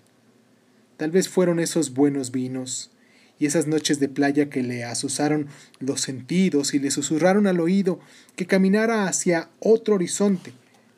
Tal 0.97 1.13
vez 1.13 1.29
fueron 1.29 1.61
esos 1.61 1.93
buenos 1.93 2.33
vinos, 2.33 2.91
y 3.39 3.47
esas 3.47 3.67
noches 3.67 4.01
de 4.01 4.09
playa 4.09 4.49
que 4.49 4.63
le 4.63 4.85
asusaron 4.85 5.49
los 5.79 6.01
sentidos 6.01 6.73
y 6.75 6.79
le 6.79 6.91
susurraron 6.91 7.47
al 7.47 7.61
oído 7.61 8.01
que 8.35 8.47
caminara 8.47 9.07
hacia 9.07 9.51
otro 9.61 9.97
horizonte, 9.97 10.53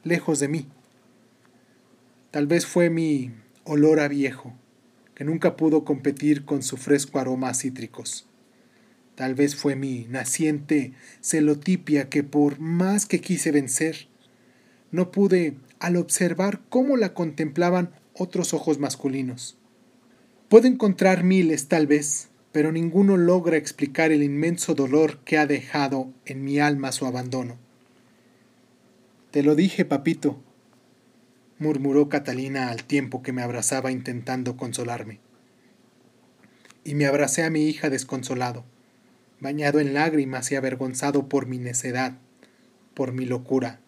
lejos 0.04 0.38
de 0.38 0.48
mí. 0.48 0.66
Tal 2.30 2.46
vez 2.46 2.64
fue 2.64 2.90
mi 2.90 3.32
olor 3.64 3.98
a 3.98 4.06
viejo, 4.06 4.54
que 5.16 5.24
nunca 5.24 5.56
pudo 5.56 5.84
competir 5.84 6.44
con 6.44 6.62
su 6.62 6.76
fresco 6.76 7.18
aroma 7.18 7.48
a 7.48 7.54
cítricos. 7.54 8.26
Tal 9.16 9.34
vez 9.34 9.56
fue 9.56 9.74
mi 9.74 10.06
naciente 10.08 10.92
celotipia 11.20 12.08
que 12.08 12.22
por 12.22 12.60
más 12.60 13.04
que 13.04 13.20
quise 13.20 13.50
vencer, 13.50 14.06
no 14.90 15.10
pude 15.10 15.56
al 15.78 15.96
observar 15.96 16.60
cómo 16.68 16.96
la 16.96 17.14
contemplaban 17.14 17.90
otros 18.14 18.54
ojos 18.54 18.78
masculinos. 18.78 19.56
Puedo 20.48 20.66
encontrar 20.66 21.24
miles, 21.24 21.68
tal 21.68 21.86
vez, 21.86 22.28
pero 22.52 22.72
ninguno 22.72 23.16
logra 23.16 23.56
explicar 23.56 24.12
el 24.12 24.22
inmenso 24.22 24.74
dolor 24.74 25.18
que 25.24 25.38
ha 25.38 25.46
dejado 25.46 26.12
en 26.24 26.42
mi 26.44 26.58
alma 26.58 26.92
su 26.92 27.06
abandono. 27.06 27.58
Te 29.30 29.42
lo 29.42 29.54
dije, 29.54 29.84
papito, 29.84 30.42
murmuró 31.58 32.08
Catalina 32.08 32.70
al 32.70 32.84
tiempo 32.84 33.22
que 33.22 33.32
me 33.32 33.42
abrazaba 33.42 33.92
intentando 33.92 34.56
consolarme. 34.56 35.20
Y 36.82 36.94
me 36.94 37.06
abracé 37.06 37.44
a 37.44 37.50
mi 37.50 37.66
hija 37.68 37.90
desconsolado, 37.90 38.64
bañado 39.40 39.80
en 39.80 39.92
lágrimas 39.92 40.50
y 40.50 40.56
avergonzado 40.56 41.28
por 41.28 41.46
mi 41.46 41.58
necedad, 41.58 42.16
por 42.94 43.12
mi 43.12 43.26
locura. 43.26 43.80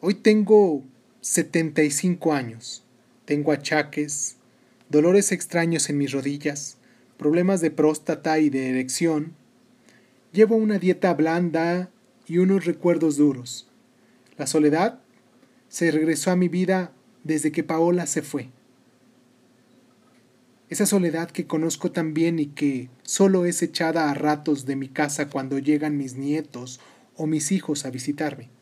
Hoy 0.00 0.14
tengo 0.14 0.84
setenta 1.20 1.82
y 1.82 1.90
cinco 1.90 2.32
años, 2.32 2.84
tengo 3.24 3.50
achaques, 3.50 4.36
dolores 4.88 5.32
extraños 5.32 5.90
en 5.90 5.98
mis 5.98 6.12
rodillas, 6.12 6.78
problemas 7.16 7.60
de 7.60 7.72
próstata 7.72 8.38
y 8.38 8.48
de 8.48 8.68
erección. 8.70 9.34
Llevo 10.30 10.54
una 10.54 10.78
dieta 10.78 11.12
blanda 11.14 11.90
y 12.28 12.38
unos 12.38 12.64
recuerdos 12.64 13.16
duros. 13.16 13.66
La 14.36 14.46
soledad 14.46 15.00
se 15.68 15.90
regresó 15.90 16.30
a 16.30 16.36
mi 16.36 16.46
vida 16.46 16.92
desde 17.24 17.50
que 17.50 17.64
Paola 17.64 18.06
se 18.06 18.22
fue. 18.22 18.50
Esa 20.68 20.86
soledad 20.86 21.28
que 21.28 21.48
conozco 21.48 21.90
tan 21.90 22.14
bien 22.14 22.38
y 22.38 22.46
que 22.46 22.88
solo 23.02 23.46
es 23.46 23.62
echada 23.62 24.08
a 24.08 24.14
ratos 24.14 24.64
de 24.64 24.76
mi 24.76 24.88
casa 24.88 25.28
cuando 25.28 25.58
llegan 25.58 25.96
mis 25.96 26.14
nietos 26.14 26.78
o 27.16 27.26
mis 27.26 27.50
hijos 27.50 27.84
a 27.84 27.90
visitarme. 27.90 28.56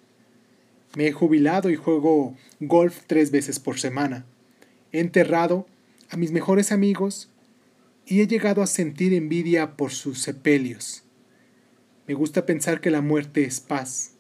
Me 0.97 1.07
he 1.07 1.13
jubilado 1.13 1.69
y 1.69 1.77
juego 1.77 2.35
golf 2.59 3.03
tres 3.07 3.31
veces 3.31 3.61
por 3.61 3.79
semana. 3.79 4.25
He 4.93 5.01
enterrado 5.01 5.67
a 6.09 6.17
mis 6.17 6.33
mejores 6.33 6.73
amigos 6.73 7.29
y 8.07 8.23
he 8.23 8.27
llegado 8.27 8.63
a 8.63 8.67
sentir 8.67 9.13
envidia 9.13 9.77
por 9.77 9.93
sus 9.93 10.23
sepelios. 10.23 11.05
Me 12.07 12.15
gusta 12.15 12.47
pensar 12.47 12.81
que 12.81 12.91
la 12.91 13.03
muerte 13.03 13.45
es 13.45 13.61
paz 13.61 14.13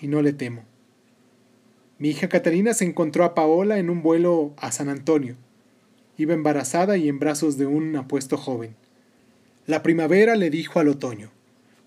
y 0.00 0.06
no 0.06 0.22
le 0.22 0.32
temo. 0.32 0.62
Mi 1.98 2.10
hija 2.10 2.28
Catalina 2.28 2.74
se 2.74 2.84
encontró 2.84 3.24
a 3.24 3.34
Paola 3.34 3.80
en 3.80 3.90
un 3.90 4.00
vuelo 4.00 4.54
a 4.56 4.70
San 4.70 4.88
Antonio. 4.88 5.34
Iba 6.16 6.34
embarazada 6.34 6.96
y 6.96 7.08
en 7.08 7.18
brazos 7.18 7.58
de 7.58 7.66
un 7.66 7.96
apuesto 7.96 8.36
joven. 8.36 8.76
La 9.66 9.82
primavera 9.82 10.36
le 10.36 10.48
dijo 10.48 10.78
al 10.78 10.86
otoño, 10.86 11.32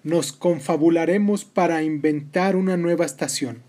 nos 0.03 0.33
confabularemos 0.33 1.45
para 1.45 1.81
inventar 1.81 2.57
una 2.57 2.75
nueva 2.75 3.05
estación, 3.05 3.63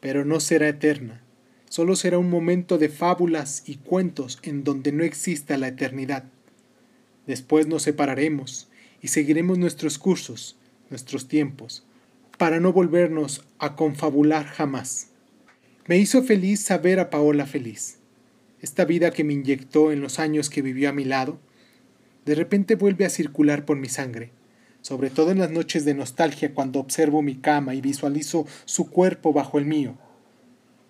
pero 0.00 0.24
no 0.24 0.40
será 0.40 0.68
eterna, 0.68 1.20
solo 1.68 1.94
será 1.94 2.18
un 2.18 2.30
momento 2.30 2.78
de 2.78 2.88
fábulas 2.88 3.62
y 3.66 3.76
cuentos 3.76 4.38
en 4.42 4.64
donde 4.64 4.92
no 4.92 5.04
exista 5.04 5.56
la 5.56 5.68
eternidad. 5.68 6.24
Después 7.26 7.66
nos 7.66 7.82
separaremos 7.82 8.68
y 9.02 9.08
seguiremos 9.08 9.58
nuestros 9.58 9.98
cursos, 9.98 10.56
nuestros 10.88 11.28
tiempos, 11.28 11.84
para 12.38 12.58
no 12.58 12.72
volvernos 12.72 13.44
a 13.58 13.76
confabular 13.76 14.46
jamás. 14.46 15.08
Me 15.86 15.98
hizo 15.98 16.22
feliz 16.22 16.60
saber 16.60 16.98
a 16.98 17.10
Paola 17.10 17.46
feliz. 17.46 17.98
Esta 18.60 18.84
vida 18.84 19.10
que 19.10 19.24
me 19.24 19.34
inyectó 19.34 19.92
en 19.92 20.00
los 20.00 20.18
años 20.18 20.50
que 20.50 20.62
vivió 20.62 20.88
a 20.88 20.92
mi 20.92 21.04
lado, 21.04 21.38
de 22.24 22.34
repente 22.34 22.74
vuelve 22.74 23.04
a 23.04 23.10
circular 23.10 23.64
por 23.64 23.76
mi 23.76 23.88
sangre 23.88 24.32
sobre 24.82 25.10
todo 25.10 25.30
en 25.30 25.38
las 25.38 25.50
noches 25.50 25.84
de 25.84 25.94
nostalgia 25.94 26.54
cuando 26.54 26.80
observo 26.80 27.22
mi 27.22 27.36
cama 27.36 27.74
y 27.74 27.80
visualizo 27.80 28.46
su 28.64 28.90
cuerpo 28.90 29.32
bajo 29.32 29.58
el 29.58 29.66
mío. 29.66 29.96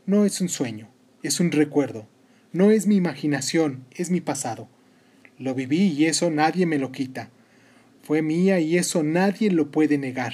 No 0.06 0.24
es 0.24 0.40
un 0.40 0.48
sueño, 0.48 0.88
es 1.22 1.40
un 1.40 1.52
recuerdo, 1.52 2.06
no 2.52 2.70
es 2.70 2.86
mi 2.86 2.96
imaginación, 2.96 3.84
es 3.92 4.10
mi 4.10 4.20
pasado. 4.20 4.68
Lo 5.38 5.54
viví 5.54 5.88
y 5.88 6.06
eso 6.06 6.30
nadie 6.30 6.66
me 6.66 6.78
lo 6.78 6.92
quita. 6.92 7.30
Fue 8.02 8.22
mía 8.22 8.60
y 8.60 8.76
eso 8.76 9.02
nadie 9.02 9.50
lo 9.50 9.70
puede 9.70 9.98
negar. 9.98 10.32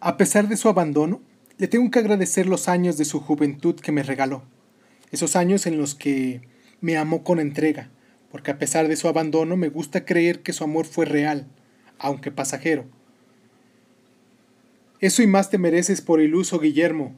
A 0.00 0.16
pesar 0.16 0.48
de 0.48 0.56
su 0.56 0.68
abandono, 0.68 1.20
le 1.58 1.68
tengo 1.68 1.90
que 1.90 2.00
agradecer 2.00 2.46
los 2.46 2.68
años 2.68 2.98
de 2.98 3.04
su 3.04 3.20
juventud 3.20 3.76
que 3.76 3.92
me 3.92 4.02
regaló, 4.02 4.42
esos 5.12 5.36
años 5.36 5.66
en 5.66 5.78
los 5.78 5.94
que 5.94 6.40
me 6.80 6.96
amó 6.96 7.22
con 7.22 7.38
entrega, 7.38 7.90
porque 8.32 8.50
a 8.50 8.58
pesar 8.58 8.88
de 8.88 8.96
su 8.96 9.08
abandono 9.08 9.58
me 9.58 9.68
gusta 9.68 10.06
creer 10.06 10.40
que 10.40 10.54
su 10.54 10.64
amor 10.64 10.86
fue 10.86 11.04
real, 11.04 11.46
aunque 11.98 12.32
pasajero. 12.32 12.86
Eso 15.00 15.22
y 15.22 15.26
más 15.26 15.50
te 15.50 15.58
mereces 15.58 16.00
por 16.00 16.18
iluso, 16.22 16.58
Guillermo, 16.58 17.14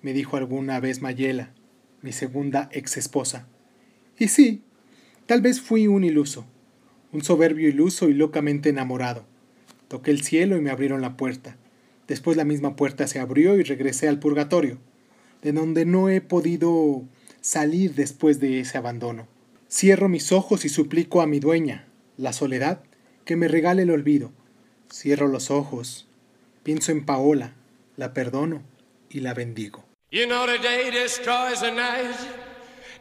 me 0.00 0.12
dijo 0.12 0.36
alguna 0.36 0.78
vez 0.78 1.02
Mayela, 1.02 1.52
mi 2.02 2.12
segunda 2.12 2.68
ex 2.70 2.96
esposa. 2.96 3.48
Y 4.16 4.28
sí, 4.28 4.62
tal 5.26 5.42
vez 5.42 5.60
fui 5.60 5.88
un 5.88 6.04
iluso, 6.04 6.46
un 7.10 7.24
soberbio 7.24 7.68
iluso 7.68 8.08
y 8.08 8.14
locamente 8.14 8.68
enamorado. 8.68 9.26
Toqué 9.88 10.12
el 10.12 10.22
cielo 10.22 10.56
y 10.56 10.60
me 10.60 10.70
abrieron 10.70 11.00
la 11.00 11.16
puerta. 11.16 11.56
Después 12.06 12.36
la 12.36 12.44
misma 12.44 12.76
puerta 12.76 13.08
se 13.08 13.18
abrió 13.18 13.58
y 13.58 13.64
regresé 13.64 14.06
al 14.06 14.20
purgatorio, 14.20 14.78
de 15.42 15.50
donde 15.50 15.84
no 15.84 16.10
he 16.10 16.20
podido 16.20 17.02
salir 17.40 17.94
después 17.96 18.38
de 18.38 18.60
ese 18.60 18.78
abandono. 18.78 19.33
Cierro 19.74 20.08
mis 20.08 20.30
ojos 20.30 20.64
y 20.64 20.68
suplico 20.68 21.20
a 21.20 21.26
mi 21.26 21.40
dueña, 21.40 21.88
la 22.16 22.32
soledad, 22.32 22.84
que 23.24 23.34
me 23.34 23.48
regale 23.48 23.82
el 23.82 23.90
olvido. 23.90 24.30
Cierro 24.88 25.26
los 25.26 25.50
ojos, 25.50 26.06
pienso 26.62 26.92
en 26.92 27.04
Paola, 27.04 27.54
la 27.96 28.14
perdono 28.14 28.62
y 29.10 29.18
la 29.18 29.34
bendigo. 29.34 29.84
You 30.12 30.26
know 30.26 30.46
the 30.46 30.58
day 30.58 30.92
destroys 30.92 31.58
the 31.58 31.72
night, 31.72 32.14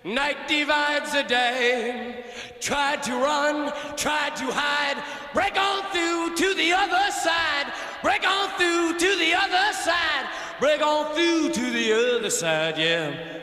night 0.03 0.47
divides 0.47 1.11
the 1.11 1.21
day. 1.21 2.25
Try 2.59 2.97
to 3.03 3.19
run, 3.19 3.71
try 3.95 4.31
to 4.31 4.51
hide, 4.51 4.97
break 5.35 5.55
on 5.55 5.83
through 5.91 6.35
to 6.37 6.55
the 6.55 6.73
other 6.73 7.11
side, 7.11 7.71
break 8.01 8.23
on 8.25 8.49
through 8.57 8.97
to 8.97 9.15
the 9.19 9.35
other 9.35 9.73
side, 9.73 10.27
break 10.59 10.81
on 10.81 11.13
through 11.13 11.51
to 11.51 11.69
the 11.69 11.93
other 11.93 12.31
side, 12.31 12.79
yeah. 12.79 13.42